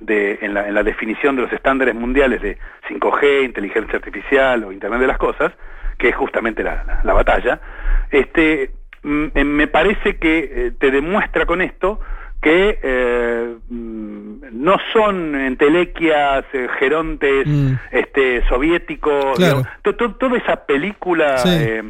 de, 0.00 0.38
en, 0.42 0.54
la, 0.54 0.68
en 0.68 0.74
la 0.74 0.82
definición 0.82 1.36
de 1.36 1.42
los 1.42 1.52
estándares 1.52 1.94
mundiales 1.94 2.40
de 2.42 2.58
5G, 2.88 3.44
inteligencia 3.44 3.96
artificial 3.96 4.64
o 4.64 4.72
Internet 4.72 5.00
de 5.00 5.06
las 5.06 5.18
Cosas, 5.18 5.52
que 5.98 6.08
es 6.10 6.16
justamente 6.16 6.62
la, 6.62 6.84
la- 6.84 7.00
la 7.02 7.12
batalla, 7.12 7.60
este, 8.10 8.70
mm, 9.02 9.26
eh, 9.34 9.44
me 9.44 9.66
parece 9.66 10.16
que 10.18 10.38
eh, 10.38 10.72
te 10.78 10.90
demuestra 10.90 11.44
con 11.46 11.60
esto 11.60 12.00
que 12.40 12.78
eh, 12.80 13.54
mm, 13.68 14.34
no 14.52 14.76
son 14.92 15.34
entelequias, 15.34 16.44
gerontes, 16.78 17.46
Mm. 17.46 17.72
este, 17.90 18.46
soviéticos, 18.48 19.36
Claro. 19.36 19.62
toda 19.82 20.38
esa 20.38 20.64
película 20.64 21.38
Sí. 21.38 21.48
eh, 21.50 21.82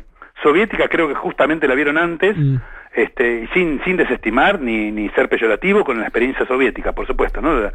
soviética 0.43 0.89
creo 0.89 1.09
que 1.09 1.15
justamente 1.15 1.69
la 1.69 1.75
vieron 1.75 1.99
antes, 1.99 2.37
Mm. 2.37 2.57
Este, 2.95 3.49
sin, 3.55 3.83
sin 3.85 3.97
desestimar 3.97 4.61
ni, 4.61 4.91
ni 4.91 5.09
ser 5.11 5.29
peyorativo 5.29 5.85
con 5.85 5.99
la 5.99 6.05
experiencia 6.05 6.47
soviética, 6.47 6.93
por 6.93 7.07
supuesto, 7.07 7.41
¿no? 7.41 7.55
De, 7.61 7.71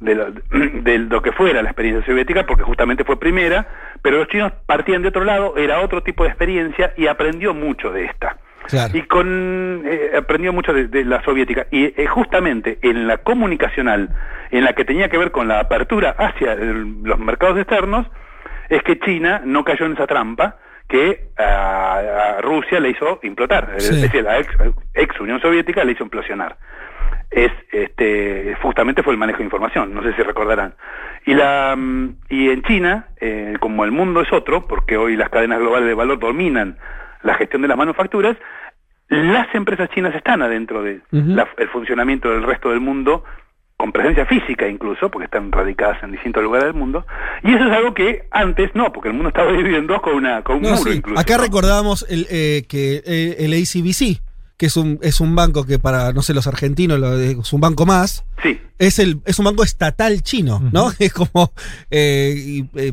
de 0.00 0.14
lo, 0.14 0.30
de 0.82 0.98
lo 0.98 1.22
que 1.22 1.32
fuera 1.32 1.62
la 1.62 1.70
experiencia 1.70 2.04
soviética, 2.04 2.44
porque 2.46 2.62
justamente 2.64 3.04
fue 3.04 3.18
primera, 3.18 3.66
pero 4.02 4.18
los 4.18 4.28
chinos 4.28 4.52
partían 4.66 5.02
de 5.02 5.08
otro 5.08 5.24
lado, 5.24 5.56
era 5.56 5.80
otro 5.80 6.02
tipo 6.02 6.24
de 6.24 6.30
experiencia 6.30 6.92
y 6.96 7.06
aprendió 7.06 7.54
mucho 7.54 7.90
de 7.90 8.04
esta. 8.06 8.36
Claro. 8.66 8.96
Y 8.96 9.02
con 9.02 9.82
eh, 9.84 10.12
aprendió 10.16 10.50
mucho 10.52 10.72
de, 10.72 10.88
de 10.88 11.04
la 11.04 11.22
soviética. 11.22 11.66
Y 11.70 11.84
eh, 12.00 12.06
justamente 12.06 12.78
en 12.80 13.06
la 13.06 13.18
comunicacional, 13.18 14.08
en 14.50 14.64
la 14.64 14.72
que 14.72 14.86
tenía 14.86 15.10
que 15.10 15.18
ver 15.18 15.30
con 15.32 15.48
la 15.48 15.60
apertura 15.60 16.14
hacia 16.18 16.54
el- 16.54 17.02
los 17.02 17.18
mercados 17.18 17.58
externos, 17.58 18.06
es 18.70 18.82
que 18.82 18.98
China 18.98 19.42
no 19.44 19.64
cayó 19.64 19.84
en 19.84 19.92
esa 19.92 20.06
trampa 20.06 20.56
que 20.88 21.28
a, 21.38 22.36
a 22.38 22.40
Rusia 22.40 22.80
le 22.80 22.90
hizo 22.90 23.20
implotar. 23.22 23.74
Sí. 23.78 23.94
Es 23.94 24.02
decir, 24.02 24.22
la 24.22 24.38
ex, 24.38 24.48
ex 24.94 25.20
Unión 25.20 25.40
Soviética 25.40 25.84
le 25.84 25.92
hizo 25.92 26.04
implosionar. 26.04 26.56
Es, 27.30 27.50
este, 27.72 28.56
justamente 28.62 29.02
fue 29.02 29.12
el 29.12 29.18
manejo 29.18 29.38
de 29.38 29.44
información, 29.44 29.92
no 29.92 30.02
sé 30.02 30.12
si 30.14 30.22
recordarán. 30.22 30.74
Y, 31.26 31.34
la, 31.34 31.74
mm, 31.76 32.16
y 32.28 32.50
en 32.50 32.62
China, 32.62 33.08
eh, 33.20 33.56
como 33.60 33.84
el 33.84 33.90
mundo 33.90 34.20
es 34.20 34.32
otro, 34.32 34.66
porque 34.68 34.96
hoy 34.96 35.16
las 35.16 35.30
cadenas 35.30 35.58
globales 35.58 35.88
de 35.88 35.94
valor 35.94 36.18
dominan 36.18 36.78
la 37.22 37.34
gestión 37.34 37.62
de 37.62 37.68
las 37.68 37.76
manufacturas, 37.78 38.36
las 39.08 39.52
empresas 39.54 39.88
chinas 39.90 40.14
están 40.14 40.42
adentro 40.42 40.82
del 40.82 41.02
Ujú. 41.12 41.36
funcionamiento 41.72 42.30
del 42.30 42.42
resto 42.42 42.70
del 42.70 42.80
mundo, 42.80 43.24
con 43.76 43.92
presencia 43.92 44.24
física 44.26 44.68
incluso, 44.68 45.10
porque 45.10 45.24
están 45.26 45.50
radicadas 45.50 46.02
en 46.02 46.12
distintos 46.12 46.42
lugares 46.42 46.66
del 46.68 46.74
mundo, 46.74 47.04
y 47.42 47.54
eso 47.54 47.64
es 47.64 47.72
algo 47.72 47.92
que 47.94 48.26
antes 48.30 48.70
no, 48.74 48.92
porque 48.92 49.08
el 49.08 49.14
mundo 49.14 49.28
estaba 49.28 49.50
dividido 49.50 49.78
en 49.78 49.86
dos 49.86 50.00
con, 50.00 50.14
una, 50.14 50.42
con 50.42 50.56
un 50.56 50.62
No, 50.62 50.70
muro 50.70 50.90
sí. 50.90 50.96
incluso. 50.98 51.20
Acá 51.20 51.36
¿no? 51.36 51.42
recordábamos 51.42 52.06
el, 52.08 52.26
eh, 52.30 52.64
que 52.68 53.02
eh, 53.04 53.36
el 53.40 53.52
ACBC, 53.52 54.20
que 54.64 54.68
es 54.68 54.76
un, 54.78 54.98
es 55.02 55.20
un 55.20 55.36
banco 55.36 55.66
que 55.66 55.78
para, 55.78 56.12
no 56.14 56.22
sé, 56.22 56.32
los 56.32 56.46
argentinos 56.46 56.98
lo- 56.98 57.18
es 57.20 57.52
un 57.52 57.60
banco 57.60 57.84
más, 57.84 58.24
Sí, 58.42 58.58
es 58.78 58.98
el 58.98 59.20
es 59.26 59.38
un 59.38 59.44
banco 59.44 59.62
estatal 59.62 60.22
chino, 60.22 60.58
¿no? 60.72 60.90
Es 60.98 61.12
como 61.12 61.52
eh, 61.90 62.34
y, 62.36 62.64
eh, 62.76 62.92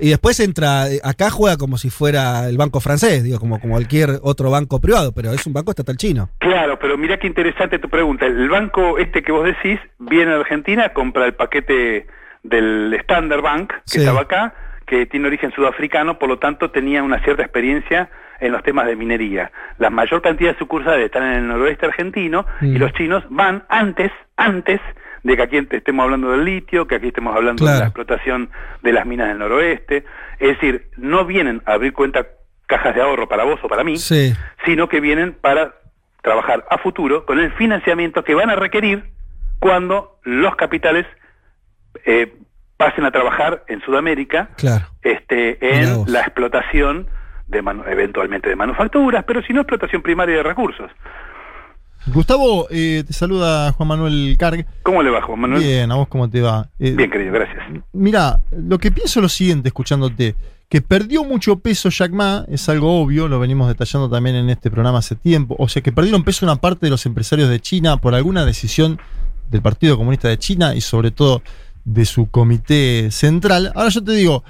y 0.00 0.08
después 0.08 0.40
entra 0.40 0.90
eh, 0.90 1.00
acá 1.04 1.30
juega 1.30 1.56
como 1.58 1.76
si 1.78 1.90
fuera 1.90 2.48
el 2.48 2.56
banco 2.56 2.80
francés, 2.80 3.22
digo, 3.22 3.38
como, 3.38 3.60
como 3.60 3.74
cualquier 3.74 4.18
otro 4.22 4.50
banco 4.50 4.80
privado, 4.80 5.12
pero 5.12 5.32
es 5.32 5.46
un 5.46 5.52
banco 5.52 5.70
estatal 5.72 5.96
chino. 5.98 6.30
Claro, 6.38 6.78
pero 6.78 6.96
mira 6.96 7.18
qué 7.18 7.26
interesante 7.26 7.78
tu 7.78 7.88
pregunta. 7.90 8.26
El 8.26 8.48
banco 8.48 8.98
este 8.98 9.22
que 9.22 9.30
vos 9.32 9.44
decís 9.44 9.78
viene 9.98 10.32
a 10.32 10.36
Argentina, 10.36 10.92
compra 10.94 11.26
el 11.26 11.34
paquete 11.34 12.06
del 12.42 12.92
Standard 13.00 13.42
Bank, 13.42 13.72
que 13.72 13.80
Sí. 13.84 13.98
estaba 14.00 14.22
acá, 14.22 14.54
que 14.86 15.04
tiene 15.06 15.26
origen 15.28 15.52
sudafricano, 15.54 16.18
por 16.18 16.28
lo 16.30 16.38
tanto 16.38 16.70
tenía 16.70 17.02
una 17.02 17.22
cierta 17.22 17.42
experiencia 17.42 18.08
en 18.40 18.52
los 18.52 18.62
temas 18.62 18.86
de 18.86 18.96
minería. 18.96 19.50
La 19.78 19.90
mayor 19.90 20.22
cantidad 20.22 20.52
de 20.52 20.58
sucursales 20.58 21.06
están 21.06 21.24
en 21.24 21.32
el 21.40 21.48
noroeste 21.48 21.86
argentino 21.86 22.46
y 22.60 22.66
Mm. 22.66 22.76
los 22.78 22.92
chinos 22.94 23.24
van 23.30 23.64
antes, 23.68 24.10
antes 24.36 24.80
de 25.22 25.36
que 25.36 25.42
aquí 25.42 25.58
estemos 25.70 26.04
hablando 26.04 26.30
del 26.32 26.44
litio, 26.44 26.86
que 26.86 26.94
aquí 26.96 27.08
estemos 27.08 27.36
hablando 27.36 27.64
de 27.66 27.72
la 27.78 27.84
explotación 27.84 28.48
de 28.82 28.92
las 28.92 29.04
minas 29.04 29.28
del 29.28 29.38
noroeste. 29.38 30.04
Es 30.38 30.48
decir, 30.48 30.88
no 30.96 31.24
vienen 31.26 31.62
a 31.66 31.74
abrir 31.74 31.92
cuenta 31.92 32.26
cajas 32.66 32.94
de 32.94 33.02
ahorro 33.02 33.28
para 33.28 33.44
vos 33.44 33.60
o 33.62 33.68
para 33.68 33.84
mí, 33.84 33.96
Sí. 33.98 34.32
sino 34.64 34.88
que 34.88 35.00
vienen 35.00 35.34
para 35.34 35.74
trabajar 36.22 36.64
a 36.70 36.78
futuro 36.78 37.26
con 37.26 37.38
el 37.38 37.52
financiamiento 37.52 38.24
que 38.24 38.34
van 38.34 38.48
a 38.50 38.56
requerir 38.56 39.04
cuando 39.58 40.18
los 40.22 40.56
capitales 40.56 41.06
eh, 42.06 42.32
pasen 42.76 43.04
a 43.04 43.10
trabajar 43.10 43.64
en 43.68 43.82
Sudamérica 43.82 44.50
Claro. 44.56 44.86
este, 45.02 45.58
en 45.82 46.10
la 46.10 46.20
explotación 46.20 47.08
de 47.50 47.58
eventualmente 47.90 48.48
de 48.48 48.56
manufacturas, 48.56 49.24
pero 49.26 49.42
si 49.42 49.52
no 49.52 49.62
explotación 49.62 50.02
primaria 50.02 50.36
de 50.36 50.42
recursos. 50.42 50.90
Gustavo, 52.06 52.66
eh, 52.70 53.04
te 53.06 53.12
saluda 53.12 53.72
Juan 53.72 53.88
Manuel 53.88 54.36
Carg. 54.38 54.66
¿Cómo 54.82 55.02
le 55.02 55.10
va, 55.10 55.20
Juan 55.20 55.40
Manuel? 55.40 55.62
Bien, 55.62 55.92
¿a 55.92 55.96
vos 55.96 56.08
cómo 56.08 56.30
te 56.30 56.40
va? 56.40 56.68
Eh, 56.78 56.94
Bien, 56.96 57.10
querido, 57.10 57.32
gracias. 57.32 57.62
Mira, 57.92 58.40
lo 58.50 58.78
que 58.78 58.90
pienso 58.90 59.20
es 59.20 59.22
lo 59.22 59.28
siguiente, 59.28 59.68
escuchándote, 59.68 60.34
que 60.70 60.80
perdió 60.80 61.24
mucho 61.24 61.58
peso 61.58 61.90
Jack 61.90 62.12
Ma, 62.12 62.44
es 62.48 62.68
algo 62.68 63.02
obvio, 63.02 63.28
lo 63.28 63.38
venimos 63.38 63.68
detallando 63.68 64.08
también 64.08 64.36
en 64.36 64.48
este 64.48 64.70
programa 64.70 64.98
hace 64.98 65.14
tiempo, 65.14 65.56
o 65.58 65.68
sea 65.68 65.82
que 65.82 65.92
perdieron 65.92 66.24
peso 66.24 66.46
una 66.46 66.56
parte 66.56 66.86
de 66.86 66.90
los 66.90 67.04
empresarios 67.06 67.48
de 67.48 67.60
China 67.60 67.98
por 67.98 68.14
alguna 68.14 68.46
decisión 68.46 68.98
del 69.50 69.62
Partido 69.62 69.98
Comunista 69.98 70.28
de 70.28 70.38
China 70.38 70.74
y 70.74 70.80
sobre 70.80 71.10
todo 71.10 71.42
de 71.84 72.04
su 72.04 72.30
comité 72.30 73.10
central. 73.10 73.72
Ahora 73.74 73.88
yo 73.90 74.02
te 74.02 74.12
digo, 74.12 74.44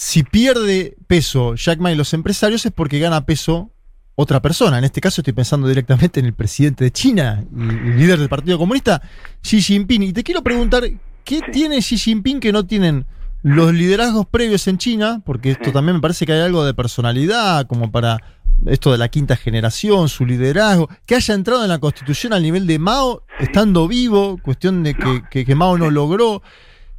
si 0.00 0.22
pierde 0.22 0.96
peso 1.08 1.56
Jack 1.56 1.78
Ma 1.78 1.92
y 1.92 1.94
los 1.94 2.14
empresarios 2.14 2.64
es 2.64 2.72
porque 2.72 2.98
gana 2.98 3.26
peso 3.26 3.70
otra 4.14 4.40
persona. 4.40 4.78
En 4.78 4.84
este 4.84 4.98
caso 4.98 5.20
estoy 5.20 5.34
pensando 5.34 5.68
directamente 5.68 6.20
en 6.20 6.24
el 6.24 6.32
presidente 6.32 6.84
de 6.84 6.90
China 6.90 7.44
y 7.54 7.60
el 7.60 7.98
líder 7.98 8.18
del 8.18 8.30
Partido 8.30 8.56
Comunista, 8.56 9.02
Xi 9.42 9.60
Jinping. 9.60 10.04
Y 10.04 10.14
te 10.14 10.22
quiero 10.22 10.42
preguntar, 10.42 10.84
¿qué 11.22 11.42
tiene 11.52 11.80
Xi 11.82 11.98
Jinping 11.98 12.40
que 12.40 12.50
no 12.50 12.64
tienen 12.64 13.04
los 13.42 13.74
liderazgos 13.74 14.24
previos 14.26 14.66
en 14.68 14.78
China? 14.78 15.20
Porque 15.22 15.50
esto 15.50 15.70
también 15.70 15.96
me 15.96 16.00
parece 16.00 16.24
que 16.24 16.32
hay 16.32 16.40
algo 16.40 16.64
de 16.64 16.72
personalidad, 16.72 17.66
como 17.66 17.92
para 17.92 18.20
esto 18.64 18.92
de 18.92 18.96
la 18.96 19.10
quinta 19.10 19.36
generación, 19.36 20.08
su 20.08 20.24
liderazgo, 20.24 20.88
que 21.04 21.16
haya 21.16 21.34
entrado 21.34 21.62
en 21.62 21.68
la 21.68 21.78
constitución 21.78 22.32
al 22.32 22.42
nivel 22.42 22.66
de 22.66 22.78
Mao, 22.78 23.24
estando 23.38 23.86
vivo, 23.86 24.38
cuestión 24.42 24.82
de 24.82 24.94
que, 24.94 25.44
que, 25.44 25.54
Mao 25.54 25.76
no 25.76 25.90
logró. 25.90 26.42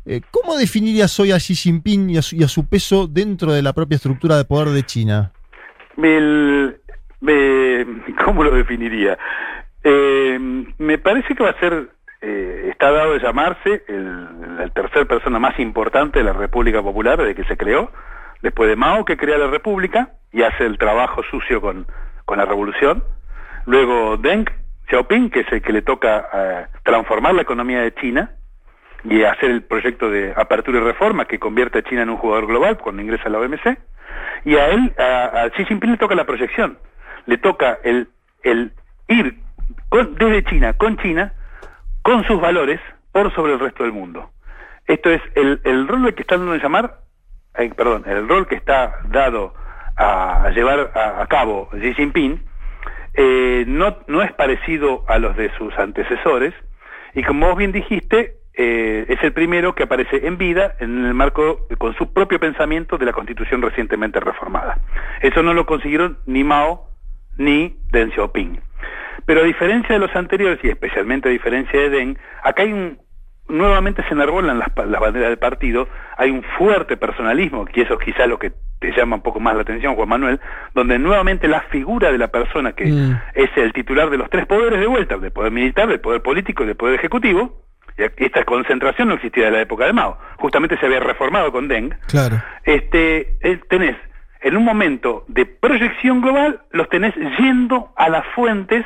Eh, 0.06 0.22
¿Cómo 0.32 0.58
definirías 0.58 1.20
hoy 1.20 1.32
a 1.32 1.38
Xi 1.38 1.54
Jinping 1.54 2.10
y 2.10 2.18
a, 2.18 2.48
su, 2.48 2.68
peso 2.68 3.06
dentro 3.08 3.54
de 3.54 3.62
la 3.62 3.74
propia 3.74 3.98
estructura 3.98 4.36
de 4.38 4.46
poder 4.46 4.70
de 4.70 4.82
China? 4.84 5.32
¿Cómo 8.26 8.44
lo 8.44 8.52
definiría? 8.52 9.18
Eh, 9.84 10.40
me 10.80 10.98
parece 10.98 11.36
que 11.36 11.44
va 11.44 11.52
a 11.52 11.60
ser, 11.60 11.90
eh, 12.22 12.70
está 12.72 12.90
dado 12.92 13.14
de 13.14 13.20
llamarse 13.20 13.84
el, 13.88 14.28
el, 14.60 14.72
tercer 14.72 15.06
persona 15.08 15.38
más 15.38 15.60
importante 15.60 16.18
de 16.20 16.26
la 16.26 16.34
República 16.34 16.82
Popular 16.82 17.20
desde 17.20 17.36
que 17.36 17.44
se 17.44 17.58
creó, 17.58 17.92
después 18.42 18.70
de 18.70 18.76
Mao 18.76 19.06
que 19.06 19.18
crea 19.18 19.38
la 19.38 19.48
República 19.48 20.14
y 20.32 20.42
hace 20.42 20.66
el 20.66 20.80
trabajo 20.80 21.22
sucio 21.30 21.62
con, 21.62 21.86
con 22.26 22.40
la 22.40 22.46
revolución, 22.46 23.04
luego 23.66 24.18
Deng 24.18 24.50
Xiaoping, 24.90 25.30
que 25.30 25.42
es 25.42 25.52
el 25.52 25.62
que 25.62 25.74
le 25.74 25.84
toca 25.84 26.28
eh, 26.34 26.66
transformar 26.84 27.36
la 27.36 27.44
economía 27.44 27.82
de 27.82 27.94
China 27.94 28.32
y 29.04 29.24
hacer 29.24 29.52
el 29.52 29.64
proyecto 29.64 30.10
de 30.10 30.34
apertura 30.36 30.80
y 30.80 30.84
reforma 30.84 31.26
que 31.26 31.40
convierte 31.40 31.80
a 31.80 31.84
China 31.84 32.04
en 32.04 32.10
un 32.10 32.18
jugador 32.18 32.48
global 32.48 32.78
cuando 32.78 33.02
ingresa 33.02 33.26
a 33.26 33.30
la 33.30 33.40
OMC, 33.40 33.78
y 34.46 34.56
a 34.56 34.68
él, 34.70 34.94
a, 34.98 35.50
Xi 35.56 35.66
Jinping 35.66 35.92
le 35.92 35.98
toca 35.98 36.16
la 36.16 36.26
proyección, 36.26 36.78
le 37.26 37.38
toca 37.38 37.80
el, 37.84 38.10
el 38.44 38.72
ir 39.08 39.36
desde 39.92 40.44
China, 40.46 40.74
con 40.74 40.98
China, 40.98 41.34
con 42.02 42.24
sus 42.26 42.40
valores, 42.40 42.80
por 43.12 43.34
sobre 43.34 43.54
el 43.54 43.60
resto 43.60 43.84
del 43.84 43.92
mundo. 43.92 44.32
Esto 44.88 45.10
es 45.10 45.22
el, 45.36 45.62
el 45.64 45.88
rol 45.88 46.14
que 46.14 46.22
están 46.22 46.40
dando 46.40 46.54
de 46.54 46.60
llamar 46.60 47.02
perdón, 47.76 48.04
el 48.08 48.28
rol 48.28 48.48
que 48.48 48.56
está 48.56 49.02
dado 49.10 49.54
a, 49.98 50.50
llevar 50.52 50.92
a, 50.96 51.26
cabo 51.28 51.70
Xi 51.74 51.94
Jinping 51.94 52.42
eh, 53.14 53.66
no, 53.68 53.98
no 54.08 54.22
es 54.22 54.32
parecido 54.34 55.04
a 55.08 55.20
los 55.20 55.36
de 55.36 55.52
sus 55.58 55.78
antecesores. 55.78 56.54
Y 57.14 57.24
como 57.24 57.48
vos 57.48 57.58
bien 57.58 57.72
dijiste, 57.72 58.36
eh, 58.54 59.06
es 59.08 59.24
el 59.24 59.32
primero 59.32 59.76
que 59.76 59.84
aparece 59.84 60.28
en 60.28 60.38
vida 60.38 60.76
en 60.80 61.06
el 61.06 61.14
marco 61.14 61.68
con 61.78 61.96
su 61.96 62.12
propio 62.12 62.40
pensamiento 62.40 62.98
de 62.98 63.06
la 63.06 63.14
constitución 63.14 63.62
recientemente 63.62 64.20
reformada. 64.20 64.80
Eso 65.22 65.42
no 65.42 65.54
lo 65.54 65.66
consiguieron 65.66 66.18
ni 66.26 66.44
Mao 66.44 66.90
ni 67.38 67.78
Deng 67.92 68.12
Xiaoping. 68.12 68.60
Pero 69.26 69.42
a 69.42 69.46
diferencia 69.46 69.94
de 69.94 70.00
los 70.00 70.16
anteriores, 70.16 70.60
y 70.64 70.70
especialmente 70.70 71.30
a 71.30 71.32
diferencia 71.32 71.80
de 71.80 71.90
Deng, 71.90 72.18
acá 72.44 72.64
hay 72.64 72.74
un, 72.74 73.00
nuevamente 73.48 74.04
se 74.04 74.14
enarbolan 74.14 74.60
las, 74.60 74.70
las, 74.76 75.00
banderas 75.00 75.30
del 75.30 75.38
partido, 75.38 75.88
hay 76.18 76.32
un 76.32 76.44
fuerte 76.58 76.98
personalismo, 76.98 77.66
que 77.66 77.82
eso 77.82 77.94
es 77.94 78.06
quizá 78.06 78.26
lo 78.28 78.40
que 78.40 78.52
te 78.80 78.92
llama 78.92 79.18
un 79.18 79.22
poco 79.22 79.40
más 79.40 79.56
la 79.56 79.62
atención, 79.62 79.96
Juan 79.96 80.10
Manuel, 80.10 80.40
donde 80.74 80.98
nuevamente 80.98 81.48
la 81.48 81.62
figura 81.62 82.12
de 82.12 82.18
la 82.18 82.30
persona 82.30 82.74
que 82.74 82.86
mm. 82.86 83.22
es 83.36 83.50
el 83.56 83.74
titular 83.74 84.10
de 84.10 84.18
los 84.18 84.30
tres 84.30 84.46
poderes 84.48 84.80
de 84.80 84.88
vuelta, 84.88 85.18
del 85.18 85.32
poder 85.32 85.52
militar, 85.52 85.88
del 85.88 86.00
poder 86.00 86.22
político 86.22 86.64
y 86.64 86.68
del 86.68 86.76
poder 86.76 86.96
ejecutivo, 86.96 87.62
esta 87.98 88.44
concentración 88.44 89.10
no 89.10 89.16
existía 89.16 89.48
en 89.48 89.54
la 89.54 89.62
época 89.62 89.86
de 89.86 89.94
Mao, 89.94 90.18
justamente 90.38 90.78
se 90.78 90.86
había 90.86 91.00
reformado 91.00 91.52
con 91.52 91.68
Deng, 91.68 91.94
claro. 92.08 92.42
este, 92.64 93.36
eh, 93.42 93.60
tenés 93.70 93.96
en 94.42 94.58
un 94.58 94.66
momento 94.66 95.24
de 95.28 95.46
proyección 95.46 96.22
global, 96.22 96.62
los 96.72 96.90
tenés 96.90 97.14
yendo 97.38 97.94
a 97.96 98.10
las 98.10 98.26
fuentes 98.34 98.86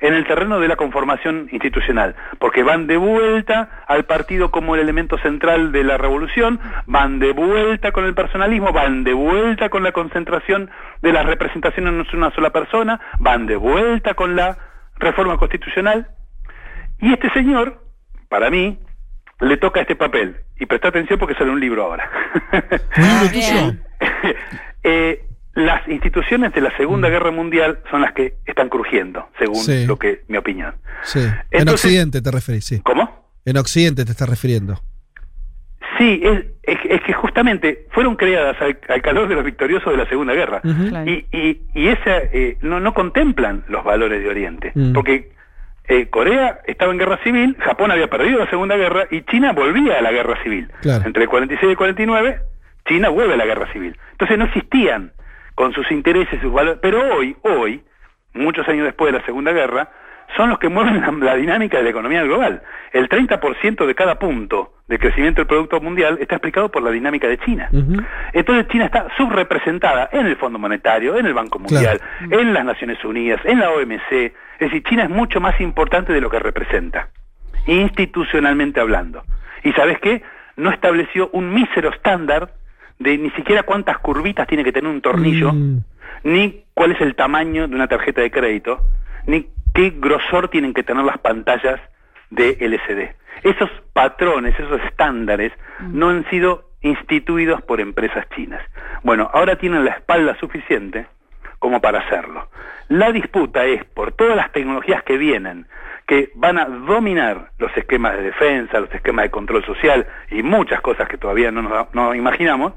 en 0.00 0.14
el 0.14 0.26
terreno 0.26 0.60
de 0.60 0.68
la 0.68 0.76
conformación 0.76 1.48
institucional, 1.52 2.14
porque 2.38 2.62
van 2.62 2.86
de 2.86 2.96
vuelta 2.96 3.84
al 3.86 4.04
partido 4.04 4.50
como 4.50 4.74
el 4.74 4.82
elemento 4.82 5.16
central 5.18 5.72
de 5.72 5.84
la 5.84 5.96
revolución, 5.96 6.60
van 6.86 7.18
de 7.18 7.32
vuelta 7.32 7.92
con 7.92 8.04
el 8.04 8.14
personalismo, 8.14 8.72
van 8.72 9.04
de 9.04 9.14
vuelta 9.14 9.68
con 9.68 9.82
la 9.82 9.92
concentración 9.92 10.70
de 11.00 11.12
las 11.12 11.24
representaciones 11.24 11.92
en 12.12 12.18
una 12.18 12.30
sola 12.32 12.50
persona, 12.50 13.00
van 13.18 13.46
de 13.46 13.56
vuelta 13.56 14.14
con 14.14 14.36
la 14.36 14.58
reforma 14.98 15.38
constitucional, 15.38 16.08
y 16.98 17.12
este 17.12 17.30
señor, 17.30 17.82
para 18.28 18.50
mí, 18.50 18.78
le 19.40 19.56
toca 19.56 19.80
este 19.80 19.96
papel. 19.96 20.36
Y 20.58 20.66
presta 20.66 20.88
atención 20.88 21.18
porque 21.18 21.34
sale 21.34 21.50
un 21.50 21.60
libro 21.60 21.84
ahora. 21.84 22.10
eh, 24.82 25.24
las 25.54 25.88
instituciones 25.88 26.52
de 26.52 26.60
la 26.60 26.74
Segunda 26.76 27.08
mm. 27.08 27.10
Guerra 27.10 27.30
Mundial 27.30 27.80
son 27.90 28.02
las 28.02 28.12
que 28.12 28.34
están 28.44 28.68
crujiendo, 28.68 29.28
según 29.38 29.64
lo 29.86 29.98
que 29.98 30.22
mi 30.28 30.36
opinión. 30.36 30.74
Sí. 31.02 31.20
en 31.50 31.68
Occidente 31.68 32.22
te 32.22 32.30
referís, 32.30 32.64
sí. 32.64 32.80
¿Cómo? 32.80 33.30
En 33.44 33.56
Occidente 33.56 34.04
te 34.04 34.12
estás 34.12 34.28
refiriendo. 34.28 34.80
Sí, 35.98 36.20
es, 36.22 37.00
que 37.02 37.12
justamente 37.14 37.86
fueron 37.90 38.16
creadas 38.16 38.56
al, 38.60 39.02
calor 39.02 39.28
de 39.28 39.34
los 39.34 39.44
victoriosos 39.44 39.92
de 39.92 39.96
la 39.96 40.08
Segunda 40.08 40.34
Guerra. 40.34 40.60
Y, 41.06 41.24
y, 41.32 41.62
y 41.74 41.88
esa, 41.88 42.18
eh, 42.18 42.58
no, 42.60 42.80
no 42.80 42.92
contemplan 42.92 43.64
los 43.68 43.82
valores 43.84 44.20
de 44.20 44.28
Oriente. 44.28 44.72
Mm. 44.74 44.92
Porque 44.92 45.35
eh, 45.88 46.08
Corea 46.08 46.60
estaba 46.66 46.92
en 46.92 46.98
guerra 46.98 47.18
civil, 47.22 47.56
Japón 47.60 47.90
había 47.90 48.08
perdido 48.08 48.38
la 48.38 48.50
Segunda 48.50 48.76
Guerra 48.76 49.06
y 49.10 49.22
China 49.22 49.52
volvía 49.52 49.98
a 49.98 50.02
la 50.02 50.10
guerra 50.10 50.42
civil. 50.42 50.70
Entre 50.82 51.22
el 51.22 51.28
46 51.28 51.62
y 51.62 51.70
el 51.70 51.76
49, 51.76 52.40
China 52.86 53.08
vuelve 53.08 53.34
a 53.34 53.36
la 53.36 53.46
guerra 53.46 53.70
civil. 53.72 53.96
Entonces 54.12 54.38
no 54.38 54.46
existían 54.46 55.12
con 55.54 55.72
sus 55.72 55.90
intereses, 55.90 56.40
sus 56.40 56.52
valores, 56.52 56.80
pero 56.82 57.00
hoy, 57.14 57.36
hoy, 57.42 57.82
muchos 58.34 58.66
años 58.68 58.84
después 58.84 59.12
de 59.12 59.18
la 59.18 59.24
Segunda 59.24 59.52
Guerra, 59.52 59.90
son 60.36 60.50
los 60.50 60.58
que 60.58 60.68
mueven 60.68 61.02
la, 61.24 61.36
dinámica 61.36 61.78
de 61.78 61.84
la 61.84 61.90
economía 61.90 62.22
global. 62.24 62.62
El 62.92 63.08
30% 63.08 63.86
de 63.86 63.94
cada 63.94 64.18
punto 64.18 64.74
de 64.88 64.98
crecimiento 64.98 65.40
del 65.40 65.46
Producto 65.46 65.80
Mundial 65.80 66.18
está 66.20 66.36
explicado 66.36 66.70
por 66.70 66.82
la 66.82 66.90
dinámica 66.90 67.28
de 67.28 67.38
China. 67.38 67.68
Entonces 68.32 68.68
China 68.68 68.86
está 68.86 69.06
subrepresentada 69.16 70.08
en 70.12 70.26
el 70.26 70.36
Fondo 70.36 70.58
Monetario, 70.58 71.16
en 71.16 71.26
el 71.26 71.34
Banco 71.34 71.58
Mundial, 71.58 72.00
en 72.30 72.52
las 72.52 72.64
Naciones 72.64 73.02
Unidas, 73.04 73.40
en 73.44 73.60
la 73.60 73.70
OMC. 73.70 74.32
Es 74.58 74.70
decir, 74.70 74.82
China 74.84 75.04
es 75.04 75.10
mucho 75.10 75.40
más 75.40 75.60
importante 75.60 76.12
de 76.12 76.20
lo 76.20 76.30
que 76.30 76.38
representa, 76.38 77.08
institucionalmente 77.66 78.80
hablando. 78.80 79.22
¿Y 79.62 79.72
sabes 79.72 79.98
qué? 80.00 80.22
No 80.56 80.70
estableció 80.70 81.28
un 81.32 81.52
mísero 81.52 81.90
estándar 81.90 82.54
de 82.98 83.18
ni 83.18 83.30
siquiera 83.30 83.62
cuántas 83.64 83.98
curvitas 83.98 84.46
tiene 84.46 84.64
que 84.64 84.72
tener 84.72 84.90
un 84.90 85.02
tornillo, 85.02 85.52
mm. 85.52 85.78
ni 86.24 86.64
cuál 86.72 86.92
es 86.92 87.00
el 87.00 87.14
tamaño 87.14 87.68
de 87.68 87.74
una 87.74 87.88
tarjeta 87.88 88.22
de 88.22 88.30
crédito, 88.30 88.80
ni 89.26 89.48
qué 89.74 89.92
grosor 89.96 90.48
tienen 90.48 90.72
que 90.72 90.82
tener 90.82 91.04
las 91.04 91.18
pantallas 91.18 91.78
de 92.30 92.56
LCD. 92.60 93.14
Esos 93.42 93.70
patrones, 93.92 94.58
esos 94.58 94.80
estándares, 94.84 95.52
mm. 95.80 95.98
no 95.98 96.08
han 96.08 96.28
sido 96.30 96.70
instituidos 96.80 97.60
por 97.62 97.80
empresas 97.80 98.26
chinas. 98.34 98.62
Bueno, 99.02 99.30
ahora 99.34 99.56
tienen 99.56 99.84
la 99.84 99.92
espalda 99.92 100.36
suficiente 100.38 101.06
como 101.66 101.80
para 101.80 101.98
hacerlo. 101.98 102.48
La 102.88 103.10
disputa 103.10 103.64
es 103.64 103.84
por 103.84 104.12
todas 104.12 104.36
las 104.36 104.52
tecnologías 104.52 105.02
que 105.02 105.18
vienen, 105.18 105.66
que 106.06 106.30
van 106.36 106.60
a 106.60 106.66
dominar 106.66 107.50
los 107.58 107.76
esquemas 107.76 108.16
de 108.16 108.22
defensa, 108.22 108.78
los 108.78 108.94
esquemas 108.94 109.24
de 109.24 109.30
control 109.32 109.64
social 109.64 110.06
y 110.30 110.44
muchas 110.44 110.80
cosas 110.80 111.08
que 111.08 111.18
todavía 111.18 111.50
no 111.50 111.62
nos 111.92 112.14
imaginamos, 112.14 112.74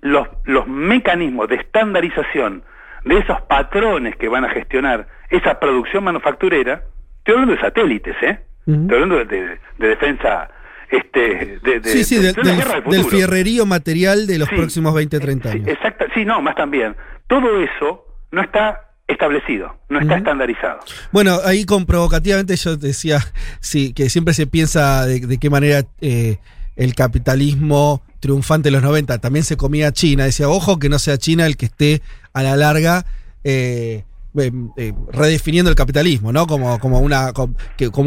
los, 0.00 0.26
los 0.46 0.66
mecanismos 0.66 1.46
de 1.46 1.54
estandarización 1.54 2.64
de 3.04 3.18
esos 3.18 3.40
patrones 3.42 4.16
que 4.16 4.26
van 4.26 4.46
a 4.46 4.48
gestionar 4.48 5.06
esa 5.30 5.60
producción 5.60 6.02
manufacturera, 6.02 6.82
estoy 7.18 7.34
hablando 7.34 7.54
de 7.54 7.60
satélites, 7.60 8.16
¿eh? 8.20 8.40
Estoy 8.66 8.94
hablando 8.94 9.24
de, 9.24 9.60
defensa 9.78 10.50
este, 10.90 11.60
de, 11.62 11.78
de, 11.78 11.88
sí, 11.88 12.02
sí, 12.02 12.18
del, 12.18 13.04
fierrerío 13.04 13.64
material 13.64 14.26
de 14.26 14.40
los 14.40 14.48
próximos 14.48 14.92
20, 14.92 15.20
30 15.20 15.50
años. 15.50 15.64
Sí, 15.66 15.70
exacto, 15.70 16.04
sí, 16.14 16.24
no, 16.24 16.42
más 16.42 16.56
también. 16.56 16.96
Todo 17.32 17.62
eso 17.62 18.04
no 18.30 18.42
está 18.42 18.90
establecido, 19.08 19.74
no 19.88 20.00
está 20.00 20.18
estandarizado. 20.18 20.80
Bueno, 21.12 21.38
ahí 21.46 21.64
con 21.64 21.86
provocativamente 21.86 22.54
yo 22.56 22.76
decía 22.76 23.20
sí, 23.60 23.94
que 23.94 24.10
siempre 24.10 24.34
se 24.34 24.46
piensa 24.46 25.06
de, 25.06 25.38
qué 25.38 25.48
manera 25.48 25.82
eh, 26.02 26.36
el 26.76 26.94
capitalismo 26.94 28.02
triunfante 28.20 28.66
de 28.66 28.72
los 28.72 28.82
90 28.82 29.16
también 29.16 29.46
se 29.46 29.56
comía 29.56 29.92
China. 29.92 30.24
Decía, 30.24 30.50
ojo 30.50 30.78
que 30.78 30.90
no 30.90 30.98
sea 30.98 31.16
China 31.16 31.46
el 31.46 31.56
que 31.56 31.64
esté 31.64 32.02
a 32.34 32.42
la 32.42 32.54
larga 32.54 33.06
eh, 33.44 34.04
eh, 34.38 34.50
eh, 34.76 34.92
redefiniendo 35.12 35.70
el 35.70 35.76
capitalismo, 35.76 36.32
¿no? 36.32 36.46
Como, 36.46 36.78
como, 36.78 37.00
una, 37.00 37.32
como, 37.32 37.54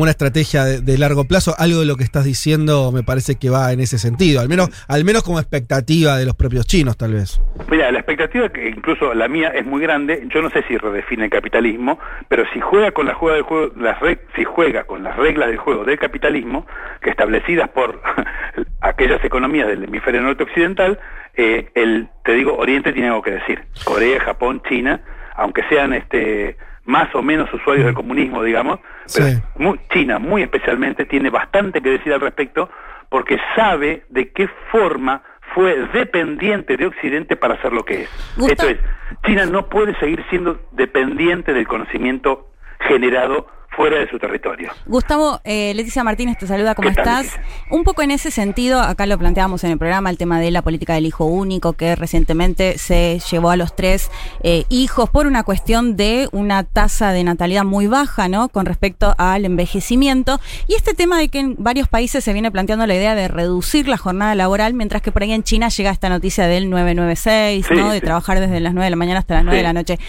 una 0.01 0.11
estrategia 0.11 0.63
de, 0.63 0.97
largo 0.97 1.25
plazo. 1.25 1.53
Algo 1.57 1.79
de 1.79 1.85
lo 1.85 1.97
que 1.97 2.03
estás 2.03 2.25
diciendo 2.25 2.91
me 2.91 3.03
parece 3.03 3.35
que 3.35 3.49
va 3.49 3.71
en 3.71 3.79
ese 3.79 3.99
sentido, 3.99 4.41
al 4.41 4.49
menos, 4.49 4.69
al 4.87 5.03
menos 5.03 5.23
como 5.23 5.39
expectativa 5.39 6.17
de 6.17 6.25
los 6.25 6.35
propios 6.35 6.65
chinos, 6.65 6.97
tal 6.97 7.13
vez. 7.13 7.41
Mira, 7.69 7.91
la 7.91 7.99
expectativa, 7.99 8.49
que 8.49 8.69
incluso 8.69 9.13
la 9.13 9.27
mía, 9.27 9.49
es 9.49 9.65
muy 9.65 9.81
grande. 9.81 10.27
Yo 10.33 10.41
no 10.41 10.49
sé 10.49 10.63
si 10.67 10.77
redefine 10.77 11.25
el 11.25 11.29
capitalismo, 11.29 11.99
pero 12.27 12.43
si 12.53 12.59
juega 12.59 12.91
con 12.91 13.05
la 13.05 13.13
juega 13.13 13.35
del 13.35 13.43
juego, 13.43 13.71
las 13.77 13.97
si 14.35 14.43
juega 14.43 14.85
con 14.85 15.03
las 15.03 15.15
reglas 15.17 15.49
del 15.49 15.57
juego 15.57 15.83
del 15.83 15.99
capitalismo, 15.99 16.65
que 17.01 17.09
establecidas 17.09 17.69
por 17.69 18.01
aquellas 18.81 19.23
economías 19.23 19.67
del 19.67 19.83
hemisferio 19.83 20.21
norte 20.21 20.43
occidental, 20.43 20.99
eh, 21.37 21.69
el, 21.75 22.07
te 22.23 22.33
digo, 22.33 22.55
Oriente 22.55 22.93
tiene 22.93 23.09
algo 23.09 23.21
que 23.21 23.31
decir. 23.31 23.63
Corea, 23.83 24.19
Japón, 24.21 24.61
China, 24.67 25.01
aunque 25.35 25.63
sean 25.69 25.93
este 25.93 26.57
más 26.85 27.13
o 27.15 27.23
menos 27.23 27.51
usuarios 27.53 27.85
del 27.87 27.95
comunismo, 27.95 28.43
digamos, 28.43 28.79
pero 29.13 29.27
Sí. 29.27 29.41
muy- 29.57 29.79
China 29.91 30.19
muy 30.19 30.43
especialmente 30.43 31.05
tiene 31.05 31.29
bastante 31.31 31.81
que 31.81 31.89
decir 31.89 32.13
al 32.13 32.21
respecto 32.21 32.69
porque 33.09 33.39
sabe 33.55 34.03
de 34.09 34.31
qué 34.31 34.47
forma 34.71 35.23
fue 35.55 35.87
dependiente 35.93 36.75
de 36.77 36.85
Occidente 36.85 37.35
para 37.37 37.55
hacer 37.55 37.71
lo 37.73 37.83
que 37.83 38.03
es. 38.03 38.09
Esto 38.51 38.67
es, 38.67 38.77
China 39.25 39.45
no 39.45 39.67
puede 39.67 39.95
seguir 39.99 40.23
siendo 40.29 40.59
dependiente 40.73 41.53
del 41.53 41.67
conocimiento 41.67 42.51
generado 42.81 43.47
fuera 43.75 43.99
de 43.99 44.09
su 44.09 44.17
territorio. 44.19 44.71
Gustavo, 44.85 45.41
eh, 45.43 45.73
Leticia 45.75 46.03
Martínez 46.03 46.37
te 46.37 46.47
saluda, 46.47 46.75
¿cómo 46.75 46.89
¿Qué 46.89 46.95
tal, 46.95 47.25
estás? 47.25 47.39
Un 47.69 47.83
poco 47.83 48.01
en 48.03 48.11
ese 48.11 48.31
sentido, 48.31 48.79
acá 48.79 49.05
lo 49.05 49.17
planteamos 49.17 49.63
en 49.63 49.71
el 49.71 49.77
programa, 49.77 50.09
el 50.09 50.17
tema 50.17 50.39
de 50.39 50.49
la 50.51 50.61
política 50.61 50.93
del 50.93 51.05
hijo 51.05 51.25
único, 51.25 51.73
que 51.73 51.95
recientemente 51.95 52.77
se 52.77 53.19
llevó 53.29 53.49
a 53.49 53.57
los 53.57 53.75
tres 53.75 54.09
eh, 54.43 54.63
hijos 54.69 55.09
por 55.09 55.27
una 55.27 55.43
cuestión 55.43 55.97
de 55.97 56.29
una 56.31 56.63
tasa 56.63 57.11
de 57.11 57.23
natalidad 57.23 57.65
muy 57.65 57.87
baja, 57.87 58.29
¿no? 58.29 58.47
Con 58.49 58.65
respecto 58.65 59.13
al 59.17 59.43
envejecimiento. 59.45 60.39
Y 60.67 60.75
este 60.75 60.93
tema 60.93 61.17
de 61.19 61.27
que 61.29 61.39
en 61.39 61.55
varios 61.59 61.87
países 61.89 62.23
se 62.23 62.31
viene 62.33 62.51
planteando 62.51 62.87
la 62.87 62.95
idea 62.95 63.13
de 63.15 63.27
reducir 63.27 63.87
la 63.87 63.97
jornada 63.97 64.35
laboral, 64.35 64.73
mientras 64.73 65.01
que 65.01 65.11
por 65.11 65.23
ahí 65.23 65.33
en 65.33 65.43
China 65.43 65.67
llega 65.69 65.91
esta 65.91 66.07
noticia 66.09 66.47
del 66.47 66.69
996, 66.69 67.65
Sí, 67.67 67.73
¿no? 67.73 67.89
De 67.91 67.99
sí. 67.99 68.05
trabajar 68.05 68.39
desde 68.39 68.59
las 68.59 68.73
9 68.73 68.85
de 68.85 68.89
la 68.91 68.95
mañana 68.95 69.19
hasta 69.19 69.33
las 69.35 69.43
9 69.43 69.57
Sí. 69.57 69.61
de 69.61 69.63
la 69.63 69.73
noche. 69.73 69.99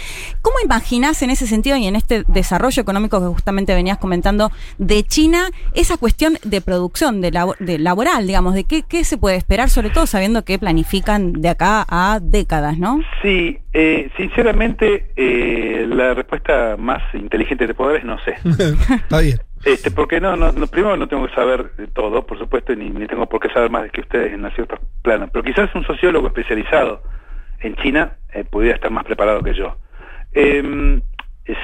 ¿Cómo 0.42 0.56
imaginás 0.64 1.20
en 1.22 1.30
ese 1.30 1.46
sentido 1.46 1.76
y 1.76 1.86
en 1.86 1.96
este 1.96 2.22
desarrollo 2.28 2.80
económico 2.80 3.20
que 3.20 3.26
justamente 3.26 3.55
venías 3.64 3.98
comentando 3.98 4.50
de 4.78 5.02
China, 5.04 5.48
esa 5.74 5.96
cuestión 5.96 6.34
de 6.44 6.60
producción, 6.60 7.20
de, 7.20 7.32
labo- 7.32 7.56
de 7.58 7.78
laboral, 7.78 8.26
digamos, 8.26 8.54
de 8.54 8.64
qué, 8.64 8.82
qué 8.82 9.04
se 9.04 9.16
puede 9.16 9.36
esperar, 9.36 9.70
sobre 9.70 9.90
todo 9.90 10.06
sabiendo 10.06 10.44
que 10.44 10.58
planifican 10.58 11.32
de 11.32 11.48
acá 11.48 11.86
a 11.88 12.18
décadas, 12.20 12.78
¿no? 12.78 13.00
Sí, 13.22 13.58
eh, 13.72 14.10
sinceramente, 14.16 15.10
eh, 15.16 15.86
la 15.88 16.14
respuesta 16.14 16.76
más 16.78 17.02
inteligente 17.14 17.72
puedo 17.74 17.90
dar 17.90 18.00
es 18.00 18.04
no 18.04 18.18
sé. 18.24 18.34
Está 18.94 19.20
bien. 19.20 19.38
Este, 19.64 19.90
porque 19.90 20.20
no, 20.20 20.36
no, 20.36 20.52
no, 20.52 20.66
primero 20.68 20.96
no 20.96 21.08
tengo 21.08 21.26
que 21.26 21.34
saber 21.34 21.72
de 21.76 21.86
todo, 21.88 22.24
por 22.24 22.38
supuesto, 22.38 22.74
ni, 22.76 22.88
ni 22.90 23.06
tengo 23.06 23.26
por 23.26 23.40
qué 23.40 23.48
saber 23.52 23.70
más 23.70 23.90
que 23.90 24.00
ustedes 24.02 24.32
en 24.32 24.48
ciertos 24.54 24.78
planos, 25.02 25.30
pero 25.32 25.44
quizás 25.44 25.74
un 25.74 25.84
sociólogo 25.84 26.28
especializado 26.28 27.02
en 27.60 27.74
China 27.76 28.12
eh, 28.32 28.44
pudiera 28.44 28.76
estar 28.76 28.90
más 28.90 29.04
preparado 29.04 29.42
que 29.42 29.54
yo. 29.54 29.76
Em, 30.32 31.00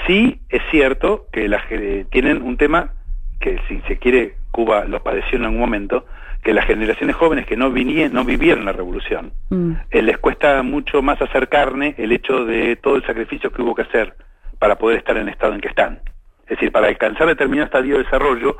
sí 0.07 0.41
es 0.49 0.63
cierto 0.71 1.27
que 1.33 2.07
tienen 2.11 2.43
un 2.43 2.57
tema 2.57 2.93
que 3.41 3.61
si 3.69 3.81
se 3.89 3.99
quiere 3.99 4.37
Cuba 4.51 4.85
lo 4.85 5.03
padeció 5.03 5.39
en 5.39 5.45
algún 5.45 5.61
momento, 5.61 6.07
que 6.43 6.53
las 6.53 6.67
generaciones 6.67 7.17
jóvenes 7.17 7.47
que 7.47 7.57
no, 7.57 7.71
vinieron, 7.71 8.13
no 8.15 8.25
vivieron 8.25 8.65
la 8.65 8.73
revolución, 8.73 9.33
Mm. 9.51 9.73
eh, 9.91 10.03
les 10.03 10.19
cuesta 10.19 10.63
mucho 10.63 11.03
más 11.03 11.21
hacer 11.23 11.49
carne 11.49 11.95
el 11.99 12.13
hecho 12.13 12.45
de 12.45 12.77
todo 12.77 12.97
el 12.97 13.07
sacrificio 13.07 13.51
que 13.51 13.63
hubo 13.63 13.75
que 13.75 13.83
hacer 13.83 14.15
para 14.59 14.77
poder 14.77 14.99
estar 14.99 15.17
en 15.17 15.23
el 15.25 15.29
estado 15.31 15.55
en 15.55 15.61
que 15.61 15.69
están. 15.69 16.01
Es 16.45 16.51
decir, 16.59 16.73
para 16.73 16.89
alcanzar 16.89 17.27
determinado 17.27 17.67
estadio 17.67 17.97
de 17.97 18.05
desarrollo 18.05 18.57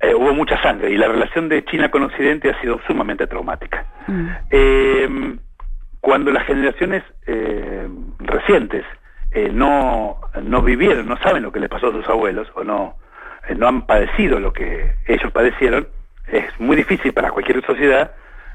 eh, 0.00 0.14
hubo 0.14 0.32
mucha 0.34 0.60
sangre 0.62 0.90
y 0.90 0.96
la 0.96 1.08
relación 1.08 1.48
de 1.48 1.64
China 1.64 1.90
con 1.90 2.02
Occidente 2.04 2.50
ha 2.50 2.60
sido 2.60 2.80
sumamente 2.86 3.26
traumática. 3.26 3.84
Mm. 4.06 4.28
Eh, 4.50 5.36
cuando 6.00 6.30
las 6.30 6.46
generaciones 6.46 7.02
eh, 7.26 7.88
recientes 8.20 8.84
eh, 9.30 9.50
no, 9.52 10.20
no 10.42 10.62
vivieron, 10.62 11.06
no 11.06 11.16
saben 11.18 11.42
lo 11.42 11.52
que 11.52 11.60
les 11.60 11.68
pasó 11.68 11.88
a 11.88 11.92
sus 11.92 12.08
abuelos 12.08 12.48
o 12.54 12.64
no, 12.64 12.96
eh, 13.48 13.54
no 13.54 13.68
han 13.68 13.86
padecido 13.86 14.40
lo 14.40 14.52
que 14.52 14.92
ellos 15.06 15.30
padecieron, 15.32 15.88
es 16.26 16.44
muy 16.60 16.76
difícil 16.76 17.12
para 17.12 17.30
cualquier 17.30 17.64
sociedad 17.64 18.12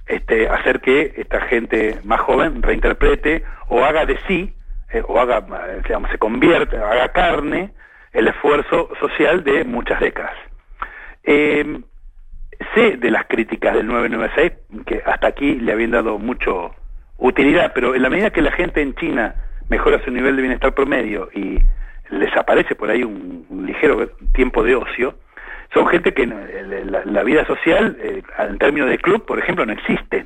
este, 0.07 0.49
hacer 0.49 0.81
que 0.81 1.13
esta 1.17 1.41
gente 1.41 1.99
más 2.03 2.21
joven 2.21 2.61
reinterprete 2.61 3.43
o 3.69 3.83
haga 3.83 4.05
de 4.05 4.17
sí, 4.27 4.53
eh, 4.91 5.01
o 5.07 5.19
haga, 5.19 5.45
eh, 5.69 5.81
se 6.11 6.17
convierta, 6.17 6.77
haga 6.91 7.09
carne 7.09 7.71
el 8.11 8.27
esfuerzo 8.27 8.89
social 8.99 9.43
de 9.43 9.63
muchas 9.63 9.99
décadas. 9.99 10.35
Eh, 11.23 11.79
sé 12.75 12.97
de 12.97 13.11
las 13.11 13.25
críticas 13.25 13.73
del 13.75 13.87
996, 13.87 14.85
que 14.85 15.01
hasta 15.05 15.27
aquí 15.27 15.55
le 15.55 15.71
habían 15.71 15.91
dado 15.91 16.19
mucho 16.19 16.75
utilidad, 17.17 17.71
pero 17.73 17.95
en 17.95 18.01
la 18.01 18.09
medida 18.09 18.29
que 18.29 18.41
la 18.41 18.51
gente 18.51 18.81
en 18.81 18.93
China 18.95 19.35
mejora 19.69 20.03
su 20.03 20.11
nivel 20.11 20.35
de 20.35 20.41
bienestar 20.41 20.73
promedio 20.73 21.29
y 21.33 21.59
les 22.09 22.35
aparece 22.37 22.75
por 22.75 22.89
ahí 22.89 23.03
un, 23.03 23.45
un 23.49 23.65
ligero 23.65 24.07
tiempo 24.33 24.63
de 24.63 24.75
ocio, 24.75 25.15
son 25.73 25.87
gente 25.87 26.13
que 26.13 26.23
eh, 26.23 26.83
la, 26.85 27.03
la 27.05 27.23
vida 27.23 27.45
social, 27.45 27.97
eh, 27.99 28.21
en 28.37 28.57
términos 28.59 28.89
de 28.89 28.97
club, 28.99 29.25
por 29.25 29.39
ejemplo, 29.39 29.65
no 29.65 29.73
existe. 29.73 30.25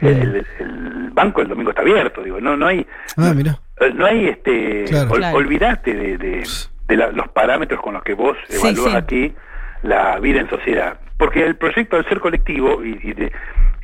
El, 0.00 0.08
el- 0.08 0.46
el 0.60 1.10
banco 1.12 1.42
el 1.42 1.48
domingo 1.48 1.70
está 1.70 1.82
abierto, 1.82 2.22
digo, 2.22 2.40
no, 2.40 2.56
no 2.56 2.66
hay, 2.66 2.86
Ah, 3.18 3.32
mira. 3.36 3.58
eh, 3.80 3.92
no 3.94 4.06
hay 4.06 4.28
este, 4.28 4.84
Claro. 4.84 5.10
ol- 5.10 5.18
Claro. 5.18 5.36
olvidate 5.36 5.92
de, 5.94 6.16
de- 6.16 6.44
de 6.88 6.96
la- 6.96 7.10
los 7.12 7.28
parámetros 7.28 7.80
con 7.82 7.92
los 7.92 8.02
que 8.02 8.14
vos 8.14 8.36
Sí, 8.48 8.56
evalúas 8.58 8.92
sí. 8.92 8.96
aquí 8.96 9.34
la 9.82 10.18
vida 10.20 10.40
en 10.40 10.48
sociedad. 10.48 10.98
Porque 11.18 11.44
el 11.44 11.56
proyecto 11.56 11.96
al 11.96 12.06
ser 12.08 12.20
colectivo 12.20 12.82
y, 12.82 12.98
y 13.02 13.12
de- 13.12 13.32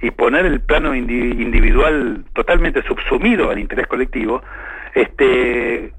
y 0.00 0.10
poner 0.12 0.46
el 0.46 0.60
plano 0.60 0.94
indi- 0.94 1.38
individual 1.40 2.24
totalmente 2.32 2.82
subsumido 2.84 3.50
al 3.50 3.58
interés 3.58 3.86
colectivo, 3.86 4.42
este, 4.94 5.92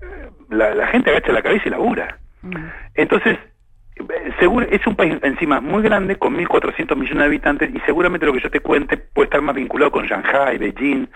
la, 0.50 0.74
la 0.74 0.88
gente 0.88 1.12
agacha 1.12 1.32
la 1.32 1.42
cabeza 1.42 1.64
y 1.68 1.72
labura. 1.72 2.18
Mm. 2.42 2.56
Entonces, 2.96 3.38
seguro, 4.40 4.66
es 4.70 4.86
un 4.88 4.96
país 4.96 5.16
encima 5.22 5.62
muy 5.62 5.84
grande, 5.84 6.18
con 6.18 6.36
1.400 6.36 6.96
millones 6.96 7.20
de 7.20 7.26
habitantes, 7.26 7.70
y 7.74 7.80
seguramente 7.82 8.26
lo 8.26 8.34
que 8.34 8.42
yo 8.42 8.50
te 8.50 8.60
cuente 8.60 8.98
puede 8.98 9.26
estar 9.26 9.42
más 9.42 9.56
vinculado 9.56 9.92
con 9.92 10.06
Shanghai, 10.06 10.58
Beijing, 10.58 11.08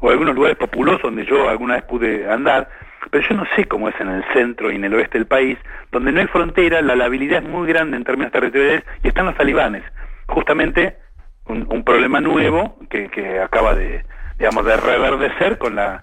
o 0.00 0.10
algunos 0.10 0.34
lugares 0.34 0.56
populosos 0.56 1.02
donde 1.02 1.24
yo 1.24 1.48
alguna 1.48 1.74
vez 1.74 1.84
pude 1.84 2.28
andar, 2.30 2.68
pero 3.10 3.26
yo 3.28 3.36
no 3.36 3.44
sé 3.54 3.66
cómo 3.66 3.88
es 3.88 4.00
en 4.00 4.08
el 4.08 4.24
centro 4.32 4.70
y 4.70 4.76
en 4.76 4.84
el 4.84 4.94
oeste 4.94 5.18
del 5.18 5.26
país, 5.26 5.58
donde 5.90 6.12
no 6.12 6.20
hay 6.20 6.26
frontera, 6.26 6.80
la 6.82 6.96
labilidad 6.96 7.42
es 7.42 7.48
muy 7.48 7.68
grande 7.68 7.96
en 7.96 8.04
términos 8.04 8.32
territoriales, 8.32 8.84
y 9.02 9.08
están 9.08 9.26
los 9.26 9.36
talibanes. 9.36 9.82
Justamente 10.26 10.96
un, 11.46 11.66
un 11.68 11.84
problema 11.84 12.20
nuevo 12.20 12.78
que, 12.88 13.08
que 13.08 13.40
acaba 13.40 13.74
de, 13.74 14.04
digamos, 14.38 14.64
de 14.64 14.76
reverdecer 14.76 15.58
con 15.58 15.74
la 15.76 16.02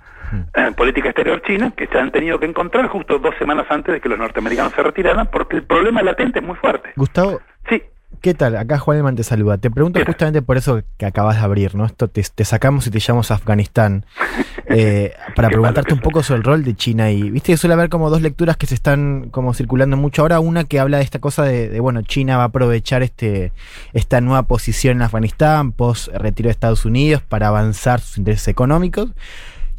eh, 0.56 0.72
política 0.76 1.10
exterior 1.10 1.42
china, 1.44 1.72
que 1.76 1.88
se 1.88 1.98
han 1.98 2.12
tenido 2.12 2.40
que 2.40 2.46
encontrar 2.46 2.88
justo 2.88 3.20
dos 3.20 3.36
semanas 3.38 3.66
antes 3.70 3.94
de 3.94 4.02
que 4.02 4.10
los 4.10 4.18
norteamericanos 4.18 4.74
se 4.74 4.84
retiraran, 4.84 5.28
porque 5.28 5.58
el 5.58 5.64
problema 5.64 6.02
latente 6.02 6.40
es 6.40 6.46
muy 6.46 6.56
fuerte. 6.56 6.92
Gustavo, 6.96 7.40
Sí, 7.70 7.84
¿qué 8.22 8.34
tal? 8.34 8.56
Acá 8.58 8.80
Juan 8.80 8.98
Elman 8.98 9.16
te 9.16 9.24
saluda. 9.24 9.58
Te 9.58 9.70
pregunto 9.70 10.00
justamente 10.06 10.42
por 10.42 10.58
eso 10.58 10.82
que 10.98 11.06
acabas 11.06 11.38
de 11.38 11.44
abrir, 11.44 11.76
¿no? 11.76 11.86
Esto 11.86 12.08
te, 12.08 12.24
te 12.24 12.46
sacamos 12.46 12.88
y 12.88 12.92
te 12.92 13.00
llamamos 13.00 13.32
a 13.32 13.36
Afganistán. 13.36 14.06
eh, 14.70 15.14
para 15.36 15.50
preguntarte 15.50 15.94
un 15.94 16.00
poco 16.00 16.22
sobre 16.24 16.40
el 16.40 16.44
rol 16.44 16.64
de 16.64 16.76
China 16.76 17.12
y 17.12 17.30
viste 17.30 17.52
que 17.52 17.58
suele 17.58 17.74
haber 17.74 17.90
como 17.90 18.10
dos 18.10 18.22
lecturas 18.22 18.56
que 18.56 18.68
se 18.68 18.76
están 18.76 19.30
como 19.32 19.54
circulando 19.54 19.98
mucho 19.98 20.22
ahora 20.22 20.40
una 20.40 20.64
que 20.64 20.80
habla 20.80 20.98
de 20.98 21.04
esta 21.04 21.20
cosa 21.20 21.44
de, 21.44 21.70
de, 21.70 21.80
bueno 21.80 22.02
China 22.04 22.38
va 22.38 22.44
a 22.44 22.48
aprovechar 22.48 23.02
este 23.02 23.52
esta 23.94 24.22
nueva 24.22 24.44
posición 24.44 24.98
en 24.98 25.02
Afganistán 25.02 25.72
post 25.72 26.10
retiro 26.10 26.48
de 26.48 26.52
Estados 26.52 26.86
Unidos 26.86 27.24
para 27.24 27.48
avanzar 27.48 28.00
sus 28.00 28.20
intereses 28.20 28.48
económicos 28.48 29.10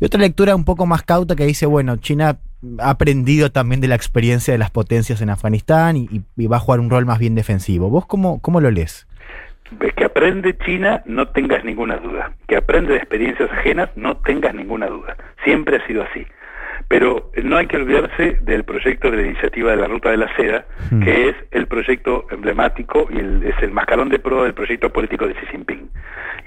y 0.01 0.05
otra 0.05 0.21
lectura 0.21 0.57
un 0.57 0.65
poco 0.65 0.87
más 0.87 1.03
cauta 1.03 1.37
que 1.37 1.45
dice 1.47 1.67
bueno 1.67 1.97
China 1.97 2.39
ha 2.79 2.91
aprendido 2.91 3.51
también 3.53 3.81
de 3.81 3.89
la 3.89 3.95
experiencia 3.95 4.53
de 4.53 4.59
las 4.59 4.71
potencias 4.71 5.21
en 5.23 5.31
Afganistán 5.31 5.97
y, 5.97 6.09
y- 6.37 6.47
va 6.47 6.57
a 6.57 6.61
jugar 6.61 6.81
un 6.81 6.91
rol 6.91 7.07
más 7.07 7.19
bien 7.19 7.35
defensivo 7.35 7.89
vos 7.91 8.07
cómo 8.07 8.41
cómo 8.41 8.61
lo 8.61 8.71
lees 8.71 9.07
que 9.97 10.05
aprende 10.05 10.59
China, 10.67 11.01
no 11.07 11.29
tengas 11.29 11.65
ninguna 11.65 11.97
duda. 11.99 12.33
Que 12.49 12.57
aprende 12.57 12.91
de 12.95 12.99
experiencias 12.99 13.49
ajenas, 13.53 13.89
no 13.95 14.17
tengas 14.17 14.53
ninguna 14.53 14.89
duda. 14.89 15.17
Siempre 15.45 15.77
ha 15.77 15.87
sido 15.87 16.03
así. 16.03 16.27
Pero 16.91 17.31
no 17.45 17.57
hay 17.57 17.69
que 17.69 17.77
olvidarse 17.77 18.39
del 18.43 18.65
proyecto 18.65 19.13
de 19.13 19.17
la 19.19 19.23
iniciativa 19.29 19.71
de 19.71 19.77
la 19.77 19.87
Ruta 19.87 20.11
de 20.11 20.17
la 20.17 20.35
Seda, 20.35 20.65
Hmm. 20.91 21.05
que 21.05 21.29
es 21.29 21.37
el 21.53 21.69
proyecto 21.69 22.27
emblemático 22.33 23.07
y 23.11 23.19
el- 23.19 23.45
es 23.45 23.55
el 23.63 23.71
mascarón 23.71 24.09
de 24.09 24.19
pro 24.19 24.43
del 24.43 24.55
proyecto 24.55 24.91
político 24.91 25.25
de 25.29 25.35
Xi 25.35 25.47
Jinping. 25.53 25.89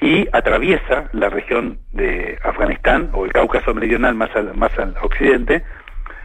Y 0.02 0.28
atraviesa 0.34 1.08
la 1.14 1.30
región 1.30 1.78
de 1.94 2.38
Afganistán 2.44 3.10
o 3.14 3.24
el 3.24 3.32
Cáucaso 3.32 3.74
Meridional 3.74 4.16
más 4.16 4.36
al, 4.36 4.54
más 4.54 4.78
al 4.78 4.94
occidente 5.02 5.64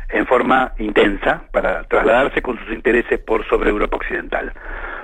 en 0.09 0.27
forma 0.27 0.73
intensa 0.79 1.45
para 1.53 1.85
trasladarse 1.85 2.43
con 2.43 2.59
sus 2.59 2.75
intereses 2.75 3.21
por 3.21 3.47
sobre 3.47 3.71
Europa 3.71 3.99
Occidental. 3.99 4.53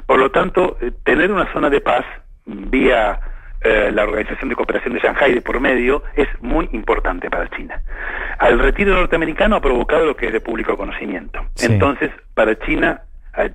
Por 0.06 0.18
lo 0.18 0.32
tanto, 0.32 0.76
eh, 0.80 0.90
tener 1.04 1.30
una 1.30 1.46
zona 1.52 1.70
de 1.70 1.80
paz 1.80 2.04
vía 2.46 3.20
eh, 3.64 3.90
la 3.92 4.04
Organización 4.04 4.48
de 4.50 4.56
Cooperación 4.56 4.94
de 4.94 5.00
Shanghái 5.00 5.34
de 5.34 5.42
por 5.42 5.58
medio 5.58 6.02
es 6.14 6.28
muy 6.40 6.68
importante 6.72 7.30
para 7.30 7.48
China. 7.50 7.80
al 8.38 8.58
retiro 8.58 8.94
norteamericano 8.94 9.56
ha 9.56 9.60
provocado 9.60 10.04
lo 10.04 10.16
que 10.16 10.26
es 10.26 10.32
de 10.32 10.40
público 10.40 10.76
conocimiento. 10.76 11.40
Sí. 11.54 11.72
Entonces, 11.72 12.10
para 12.34 12.58
China, 12.58 13.02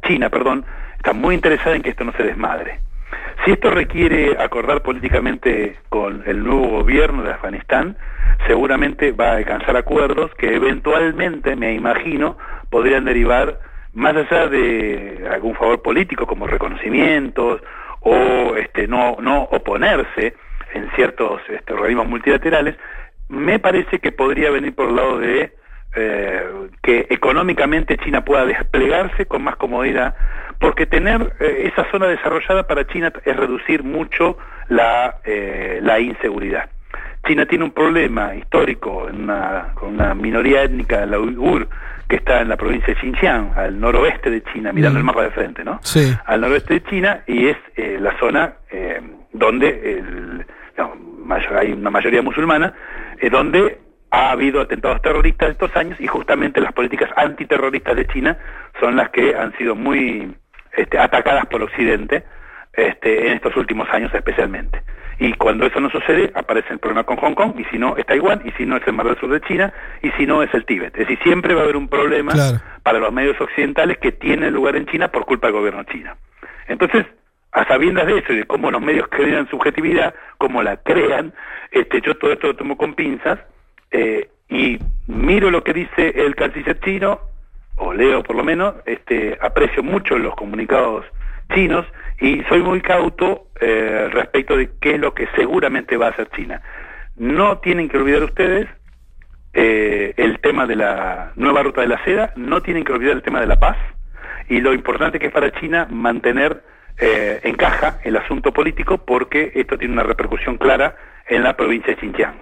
China, 0.07 0.29
perdón, 0.29 0.65
está 0.97 1.13
muy 1.13 1.35
interesada 1.35 1.75
en 1.75 1.81
que 1.81 1.91
esto 1.91 2.03
no 2.03 2.11
se 2.13 2.23
desmadre. 2.23 2.79
Si 3.45 3.51
esto 3.51 3.71
requiere 3.71 4.35
acordar 4.39 4.81
políticamente 4.81 5.77
con 5.89 6.23
el 6.25 6.43
nuevo 6.43 6.67
gobierno 6.69 7.23
de 7.23 7.31
Afganistán, 7.31 7.95
seguramente 8.47 9.11
va 9.11 9.31
a 9.31 9.35
alcanzar 9.37 9.77
acuerdos 9.77 10.33
que 10.35 10.55
eventualmente, 10.55 11.55
me 11.55 11.73
imagino, 11.73 12.37
podrían 12.69 13.05
derivar 13.05 13.59
más 13.93 14.15
allá 14.15 14.47
de 14.47 15.27
algún 15.31 15.55
favor 15.55 15.81
político 15.81 16.25
como 16.27 16.47
reconocimientos 16.47 17.61
o 18.01 18.55
este, 18.55 18.87
no, 18.87 19.17
no 19.19 19.43
oponerse 19.43 20.35
en 20.73 20.89
ciertos 20.95 21.41
este, 21.49 21.73
organismos 21.73 22.07
multilaterales, 22.07 22.75
me 23.27 23.59
parece 23.59 23.99
que 23.99 24.11
podría 24.11 24.49
venir 24.51 24.73
por 24.75 24.89
el 24.89 24.95
lado 24.95 25.19
de 25.19 25.53
eh, 25.95 26.43
que 26.83 27.07
económicamente 27.09 27.97
China 27.97 28.23
pueda 28.23 28.45
desplegarse 28.45 29.25
con 29.25 29.43
más 29.43 29.55
comodidad, 29.55 30.15
porque 30.59 30.85
tener 30.85 31.33
eh, 31.39 31.71
esa 31.71 31.89
zona 31.89 32.07
desarrollada 32.07 32.67
para 32.67 32.85
China 32.87 33.11
es 33.25 33.35
reducir 33.35 33.83
mucho 33.83 34.37
la, 34.67 35.17
eh, 35.25 35.79
la 35.81 35.99
inseguridad. 35.99 36.69
China 37.27 37.45
tiene 37.45 37.65
un 37.65 37.71
problema 37.71 38.35
histórico 38.35 39.07
con 39.75 39.93
una 39.93 40.13
minoría 40.13 40.63
étnica, 40.63 41.05
la 41.05 41.19
uigur, 41.19 41.67
que 42.09 42.15
está 42.17 42.41
en 42.41 42.49
la 42.49 42.57
provincia 42.57 42.93
de 42.93 42.99
Xinjiang, 42.99 43.53
al 43.55 43.79
noroeste 43.79 44.29
de 44.31 44.41
China, 44.51 44.73
mirando 44.73 44.97
Mm. 44.97 45.01
el 45.01 45.05
mapa 45.05 45.23
de 45.23 45.29
frente, 45.31 45.63
¿no? 45.63 45.79
Sí. 45.83 46.11
Al 46.25 46.41
noroeste 46.41 46.73
de 46.75 46.83
China 46.83 47.23
y 47.27 47.47
es 47.47 47.57
eh, 47.77 47.97
la 48.01 48.17
zona 48.19 48.53
eh, 48.71 48.99
donde 49.31 49.67
el, 49.99 50.45
mayor- 51.23 51.57
hay 51.57 51.71
una 51.73 51.91
mayoría 51.91 52.21
musulmana, 52.23 52.73
eh, 53.19 53.29
donde 53.29 53.79
ha 54.11 54.31
habido 54.31 54.59
atentados 54.59 55.01
terroristas 55.03 55.51
estos 55.51 55.75
años 55.75 56.01
y 56.01 56.07
justamente 56.07 56.59
las 56.59 56.73
políticas 56.73 57.11
antiterroristas 57.15 57.95
de 57.95 58.07
China 58.07 58.37
son 58.79 58.95
las 58.95 59.09
que 59.11 59.35
han 59.35 59.55
sido 59.57 59.75
muy 59.75 60.33
este, 60.75 60.97
atacadas 60.97 61.45
por 61.45 61.61
Occidente 61.61 62.23
este, 62.73 63.27
en 63.27 63.33
estos 63.33 63.55
últimos 63.55 63.87
años 63.91 64.13
especialmente. 64.13 64.81
Y 65.19 65.33
cuando 65.33 65.65
eso 65.65 65.81
no 65.81 65.89
sucede, 65.89 66.31
aparece 66.33 66.71
el 66.71 66.79
problema 66.79 67.03
con 67.03 67.17
Hong 67.17 67.33
Kong, 67.33 67.53
y 67.57 67.65
si 67.65 67.77
no 67.77 67.97
es 67.97 68.05
Taiwán, 68.05 68.41
y 68.45 68.51
si 68.51 68.65
no 68.65 68.77
es 68.77 68.87
el 68.87 68.93
Mar 68.93 69.05
del 69.07 69.17
Sur 69.19 69.29
de 69.29 69.41
China, 69.41 69.73
y 70.01 70.11
si 70.11 70.25
no 70.25 70.41
es 70.43 70.53
el 70.53 70.65
Tíbet. 70.65 70.93
Es 70.93 71.07
decir, 71.07 71.19
siempre 71.23 71.53
va 71.53 71.61
a 71.61 71.63
haber 71.65 71.75
un 71.75 71.89
problema 71.89 72.31
Claro. 72.31 72.61
para 72.83 72.99
los 72.99 73.11
medios 73.11 73.39
occidentales 73.41 73.97
que 73.97 74.13
tiene 74.13 74.49
lugar 74.49 74.77
en 74.77 74.85
China 74.85 75.09
por 75.09 75.25
culpa 75.25 75.47
del 75.47 75.57
gobierno 75.57 75.83
chino. 75.83 76.13
Entonces, 76.69 77.05
a 77.51 77.65
sabiendas 77.67 78.05
de 78.07 78.19
eso 78.19 78.31
y 78.31 78.37
de 78.37 78.43
cómo 78.45 78.71
los 78.71 78.81
medios 78.81 79.07
crean 79.09 79.49
subjetividad, 79.49 80.13
cómo 80.37 80.63
la 80.63 80.77
crean, 80.77 81.33
este, 81.71 81.99
yo 81.99 82.15
todo 82.15 82.31
esto 82.31 82.47
lo 82.47 82.55
tomo 82.55 82.77
con 82.77 82.93
pinzas 82.93 83.39
eh, 83.91 84.29
y 84.47 84.79
miro 85.07 85.51
lo 85.51 85.63
que 85.63 85.73
dice 85.73 86.13
el 86.15 86.35
canciller 86.35 86.79
chino, 86.79 87.19
o 87.75 87.93
leo 87.93 88.23
por 88.23 88.35
lo 88.37 88.43
menos, 88.43 88.75
este, 88.85 89.37
aprecio 89.41 89.83
mucho 89.83 90.17
los 90.17 90.35
comunicados 90.35 91.05
chinos 91.53 91.85
y 92.19 92.43
soy 92.49 92.61
muy 92.61 92.81
cauto 92.81 93.47
eh, 93.59 94.09
respecto 94.11 94.57
de 94.57 94.69
qué 94.81 94.95
es 94.95 94.99
lo 94.99 95.13
que 95.13 95.27
seguramente 95.35 95.97
va 95.97 96.07
a 96.07 96.09
hacer 96.11 96.29
China. 96.35 96.61
No 97.15 97.59
tienen 97.59 97.89
que 97.89 97.97
olvidar 97.97 98.23
ustedes 98.23 98.67
eh, 99.53 100.13
el 100.17 100.39
tema 100.39 100.65
de 100.67 100.75
la 100.75 101.31
nueva 101.35 101.63
ruta 101.63 101.81
de 101.81 101.87
la 101.87 102.03
seda, 102.03 102.33
no 102.35 102.61
tienen 102.61 102.83
que 102.83 102.93
olvidar 102.93 103.15
el 103.15 103.23
tema 103.23 103.39
de 103.41 103.47
la 103.47 103.59
paz 103.59 103.77
y 104.47 104.61
lo 104.61 104.73
importante 104.73 105.19
que 105.19 105.27
es 105.27 105.31
para 105.33 105.51
China 105.59 105.87
mantener 105.89 106.63
eh, 106.97 107.39
en 107.43 107.55
caja 107.55 107.99
el 108.03 108.17
asunto 108.17 108.51
político 108.51 108.97
porque 108.99 109.51
esto 109.55 109.77
tiene 109.77 109.93
una 109.93 110.03
repercusión 110.03 110.57
clara 110.57 110.95
en 111.27 111.43
la 111.43 111.55
provincia 111.55 111.93
de 111.93 111.99
Xinjiang. 112.01 112.35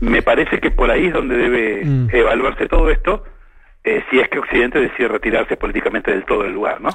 Me 0.00 0.22
parece 0.22 0.60
que 0.60 0.70
por 0.70 0.90
ahí 0.90 1.06
es 1.06 1.12
donde 1.12 1.36
debe 1.36 1.84
Mm. 1.84 2.08
evaluarse 2.12 2.66
todo 2.66 2.90
esto 2.90 3.24
eh, 3.84 4.02
si 4.10 4.18
es 4.20 4.28
que 4.28 4.38
Occidente 4.38 4.80
decide 4.80 5.08
retirarse 5.08 5.56
políticamente 5.56 6.10
del 6.10 6.24
todo 6.24 6.42
del 6.42 6.52
lugar, 6.52 6.80
¿no? 6.80 6.90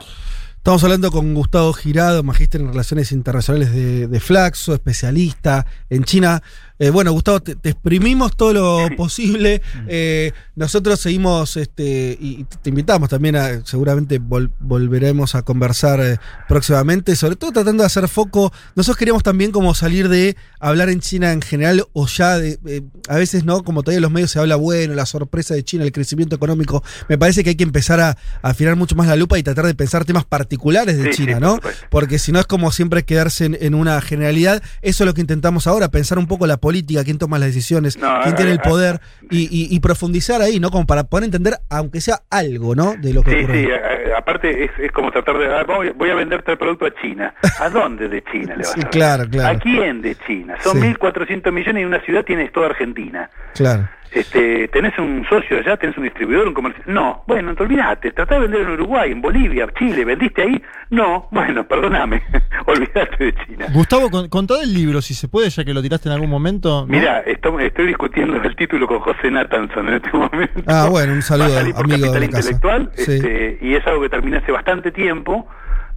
Estamos 0.64 0.82
hablando 0.86 1.12
con 1.12 1.34
Gustavo 1.34 1.74
Girado, 1.74 2.24
magíster 2.24 2.62
en 2.62 2.70
Relaciones 2.70 3.12
Internacionales 3.12 3.74
de, 3.74 4.08
de 4.08 4.20
Flaxo, 4.22 4.74
especialista 4.74 5.66
en 5.90 6.06
China. 6.06 6.42
Eh, 6.80 6.90
bueno, 6.90 7.12
Gustavo, 7.12 7.42
te, 7.42 7.56
te 7.56 7.72
exprimimos 7.72 8.38
todo 8.38 8.54
lo 8.54 8.88
posible. 8.96 9.62
Eh, 9.90 10.32
nosotros 10.56 11.02
seguimos, 11.02 11.58
este, 11.58 12.18
y 12.20 12.46
te 12.62 12.70
invitamos 12.70 13.10
también 13.10 13.36
a, 13.36 13.66
seguramente 13.66 14.22
vol- 14.22 14.52
volveremos 14.62 15.36
a 15.36 15.42
conversar 15.42 16.00
eh, 16.00 16.18
próximamente, 16.48 17.18
sobre 17.18 17.36
todo 17.36 17.52
tratando 17.52 17.84
de 17.84 17.88
hacer 17.88 18.08
foco. 18.08 18.54
Nosotros 18.76 18.96
queríamos 18.98 19.22
también 19.22 19.52
como 19.52 19.76
salir 19.76 20.08
de 20.08 20.38
hablar 20.62 20.88
en 20.90 21.02
China 21.02 21.34
en 21.34 21.42
general, 21.42 21.86
o 21.92 22.08
ya 22.08 22.38
de, 22.40 22.58
eh, 22.68 22.82
a 23.10 23.18
veces, 23.18 23.44
¿no? 23.44 23.66
Como 23.66 23.84
todavía 23.84 23.98
en 23.98 24.04
los 24.04 24.12
medios 24.12 24.32
se 24.32 24.40
habla, 24.40 24.56
bueno, 24.56 24.94
la 24.94 25.06
sorpresa 25.06 25.56
de 25.56 25.64
China, 25.66 25.84
el 25.84 25.92
crecimiento 25.92 26.38
económico. 26.38 26.84
Me 27.10 27.18
parece 27.18 27.44
que 27.44 27.50
hay 27.50 27.56
que 27.58 27.66
empezar 27.66 28.00
a, 28.00 28.12
a 28.12 28.50
afinar 28.50 28.78
mucho 28.78 28.96
más 28.96 29.08
la 29.08 29.18
lupa 29.18 29.38
y 29.38 29.44
tratar 29.44 29.66
de 29.66 29.76
pensar 29.76 30.06
temas 30.06 30.24
particulares 30.24 30.53
de 30.58 30.94
Sí, 30.94 31.14
sí, 31.14 31.26
China, 31.26 31.40
¿no? 31.40 31.60
Porque 31.90 32.20
si 32.20 32.32
no 32.32 32.40
es 32.40 32.46
como 32.46 32.72
siempre 32.72 33.04
quedarse 33.04 33.46
en, 33.46 33.58
en 33.60 33.76
una 33.76 34.00
generalidad. 34.02 34.62
Eso 34.82 35.04
es 35.04 35.08
lo 35.08 35.14
que 35.14 35.22
intentamos 35.22 35.68
ahora, 35.68 35.90
pensar 35.90 36.18
un 36.18 36.28
poco 36.28 36.48
la 36.48 36.58
política, 36.58 37.04
quién 37.04 37.18
toma 37.18 37.40
las 37.40 37.48
decisiones, 37.50 37.98
No, 37.98 38.20
quién 38.24 38.36
tiene 38.36 38.52
el 38.52 38.60
a- 38.60 38.64
poder 38.64 39.02
y, 39.30 39.44
y- 39.44 39.76
y 39.76 39.80
profundizar 39.80 40.42
ahí, 40.42 40.60
¿no? 40.60 40.72
Como 40.72 40.86
para 40.86 41.04
poder 41.06 41.26
entender, 41.26 41.56
aunque 41.70 42.02
sea 42.02 42.20
algo, 42.30 42.76
¿no? 42.76 42.96
De 42.96 43.14
lo 43.14 43.24
que 43.24 43.32
Sí, 43.32 43.44
ocurre. 43.44 43.64
sí, 43.66 43.72
a- 43.72 44.16
a- 44.16 44.20
aparte 44.20 44.66
es, 44.66 44.72
es 44.80 44.92
como 44.92 45.12
tratar 45.12 45.38
de, 45.38 45.48
ah, 45.54 45.64
voy, 45.66 45.90
voy 45.96 46.10
a 46.10 46.16
venderte 46.16 46.52
el 46.52 46.58
producto 46.58 46.86
a 46.86 46.94
China. 47.02 47.34
¿A 47.60 47.70
dónde 47.70 48.08
de 48.10 48.24
China 48.32 48.56
le 48.56 48.64
vas 48.64 48.72
a 48.72 48.76
vender? 48.76 48.90
claro, 48.92 49.30
claro. 49.30 49.58
¿A 49.58 49.60
quién 49.60 50.02
de 50.02 50.16
China? 50.28 50.56
Son 50.64 50.74
Sí. 50.80 50.80
1.400 50.88 51.52
millones 51.52 51.82
y 51.82 51.86
una 51.86 52.02
ciudad 52.02 52.24
tienes 52.24 52.52
toda 52.52 52.68
Argentina. 52.68 53.30
Claro. 53.56 53.88
Este, 54.14 54.68
¿Tenés 54.68 54.98
un 55.00 55.26
socio 55.28 55.58
allá? 55.58 55.76
¿Tenés 55.78 55.98
un 55.98 56.04
distribuidor, 56.04 56.48
un 56.48 56.54
comercial? 56.54 56.84
No, 56.88 57.24
bueno, 57.26 57.56
te 57.56 57.64
olvidaste. 57.64 58.12
Tratá 58.12 58.36
de 58.36 58.42
vender 58.42 58.62
en 58.62 58.70
Uruguay, 58.70 59.12
en 59.12 59.22
Bolivia, 59.22 59.68
Chile. 59.78 60.06
¿Vendiste 60.06 60.44
ahí? 60.44 60.62
No, 60.92 61.28
bueno, 61.32 61.68
perdóname. 61.68 62.22
Olvidate 62.68 63.24
de 63.26 63.34
China. 63.46 63.66
Gustavo, 63.74 64.12
con- 64.12 64.30
contá 64.30 64.60
del 64.60 64.72
libro, 64.74 65.02
si 65.02 65.16
se 65.16 65.28
puede, 65.28 65.50
ya 65.50 65.64
que 65.66 65.74
lo 65.74 65.82
tiraste 65.82 66.10
en 66.10 66.14
algún 66.14 66.30
momento. 66.30 66.82
¿no? 66.82 66.88
Mira, 66.88 67.22
esto- 67.22 67.60
estoy 67.60 67.88
discutiendo 67.88 68.38
el 68.38 68.56
título 68.56 68.88
con 68.88 69.00
José 69.00 69.32
Nathanson 69.32 69.88
en 69.88 69.94
este 69.96 70.10
momento. 70.16 70.62
Ah, 70.68 70.88
bueno, 70.92 71.14
un 71.14 71.22
saludo, 71.24 71.48
por 71.76 71.86
amigo 71.86 72.12
de 72.12 72.30
casa. 72.30 72.52
Intelectual, 72.52 72.92
Sí. 72.94 73.14
este, 73.14 73.58
y 73.62 73.74
es 73.74 73.88
algo 73.88 74.02
que 74.04 74.10
terminé 74.10 74.38
hace 74.38 74.52
bastante 74.52 74.92
tiempo. 74.92 75.48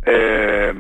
eh, 0.07 0.72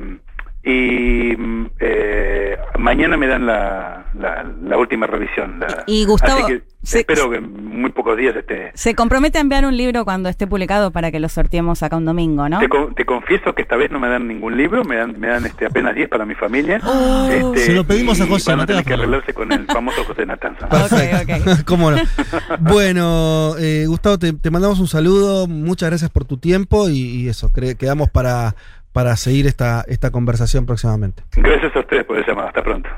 y 0.68 1.36
mm, 1.36 1.66
eh, 1.78 2.56
mañana 2.78 3.16
me 3.16 3.28
dan 3.28 3.46
la, 3.46 4.06
la, 4.18 4.44
la 4.64 4.76
última 4.78 5.06
revisión. 5.06 5.60
la- 5.60 5.84
Y 5.86 6.04
Gustavo, 6.04 6.44
así 6.44 6.54
que 6.54 6.62
se- 6.82 6.98
espero 7.00 7.30
que 7.30 7.36
en 7.36 7.66
muy 7.80 7.90
pocos 7.90 8.16
días 8.16 8.34
esté. 8.34 8.72
Se 8.74 8.94
compromete 8.96 9.38
a 9.38 9.42
enviar 9.42 9.64
un 9.64 9.76
libro 9.76 10.04
cuando 10.04 10.28
esté 10.28 10.46
publicado 10.48 10.90
para 10.90 11.12
que 11.12 11.20
lo 11.20 11.28
sorteemos 11.28 11.82
acá 11.84 11.96
un 11.96 12.04
domingo, 12.04 12.48
¿no? 12.48 12.58
Te, 12.58 12.68
con- 12.68 12.94
te 12.96 13.04
confieso 13.04 13.54
que 13.54 13.62
esta 13.62 13.76
vez 13.76 13.92
no 13.92 14.00
me 14.00 14.08
dan 14.08 14.26
ningún 14.26 14.56
libro, 14.56 14.82
me 14.84 14.96
dan, 14.96 15.18
me 15.20 15.28
dan 15.28 15.46
este, 15.46 15.66
apenas 15.66 15.94
10 15.94 16.08
para 16.08 16.24
mi 16.24 16.34
familia. 16.34 16.80
Oh. 16.84 17.28
Este, 17.30 17.58
Se 17.66 17.72
lo 17.72 17.84
pedimos 17.86 18.20
a 18.20 18.24
y 18.24 18.28
José, 18.28 18.50
Van 18.50 18.60
a 18.60 18.66
tener 18.66 18.84
que 18.84 18.94
arreglarse 18.94 19.32
con 19.34 19.52
el 19.52 19.66
famoso 19.66 20.04
José 20.04 20.26
Natanza. 20.26 20.68
Perfecto. 20.68 21.52
Ok, 21.52 21.60
¿Cómo 21.64 21.92
no? 21.92 21.98
Bueno, 22.60 23.54
eh, 23.58 23.84
Gustavo, 23.86 24.18
te, 24.18 24.32
te 24.32 24.50
mandamos 24.50 24.80
un 24.80 24.88
saludo. 24.88 25.46
Muchas 25.46 25.90
gracias 25.90 26.10
por 26.10 26.24
tu 26.24 26.38
tiempo 26.38 26.88
y, 26.88 26.98
y 26.98 27.28
eso, 27.28 27.50
quedamos 27.52 28.10
para, 28.10 28.54
para 28.96 29.14
seguir 29.16 29.46
esta, 29.46 29.84
esta 29.88 30.10
conversación 30.10 30.64
próximamente. 30.64 31.22
Gracias 31.36 31.76
a 31.76 31.80
ustedes 31.80 32.06
por 32.06 32.16
el 32.16 32.24
llamado. 32.24 32.48
Hasta 32.48 32.62
pronto. 32.62 32.88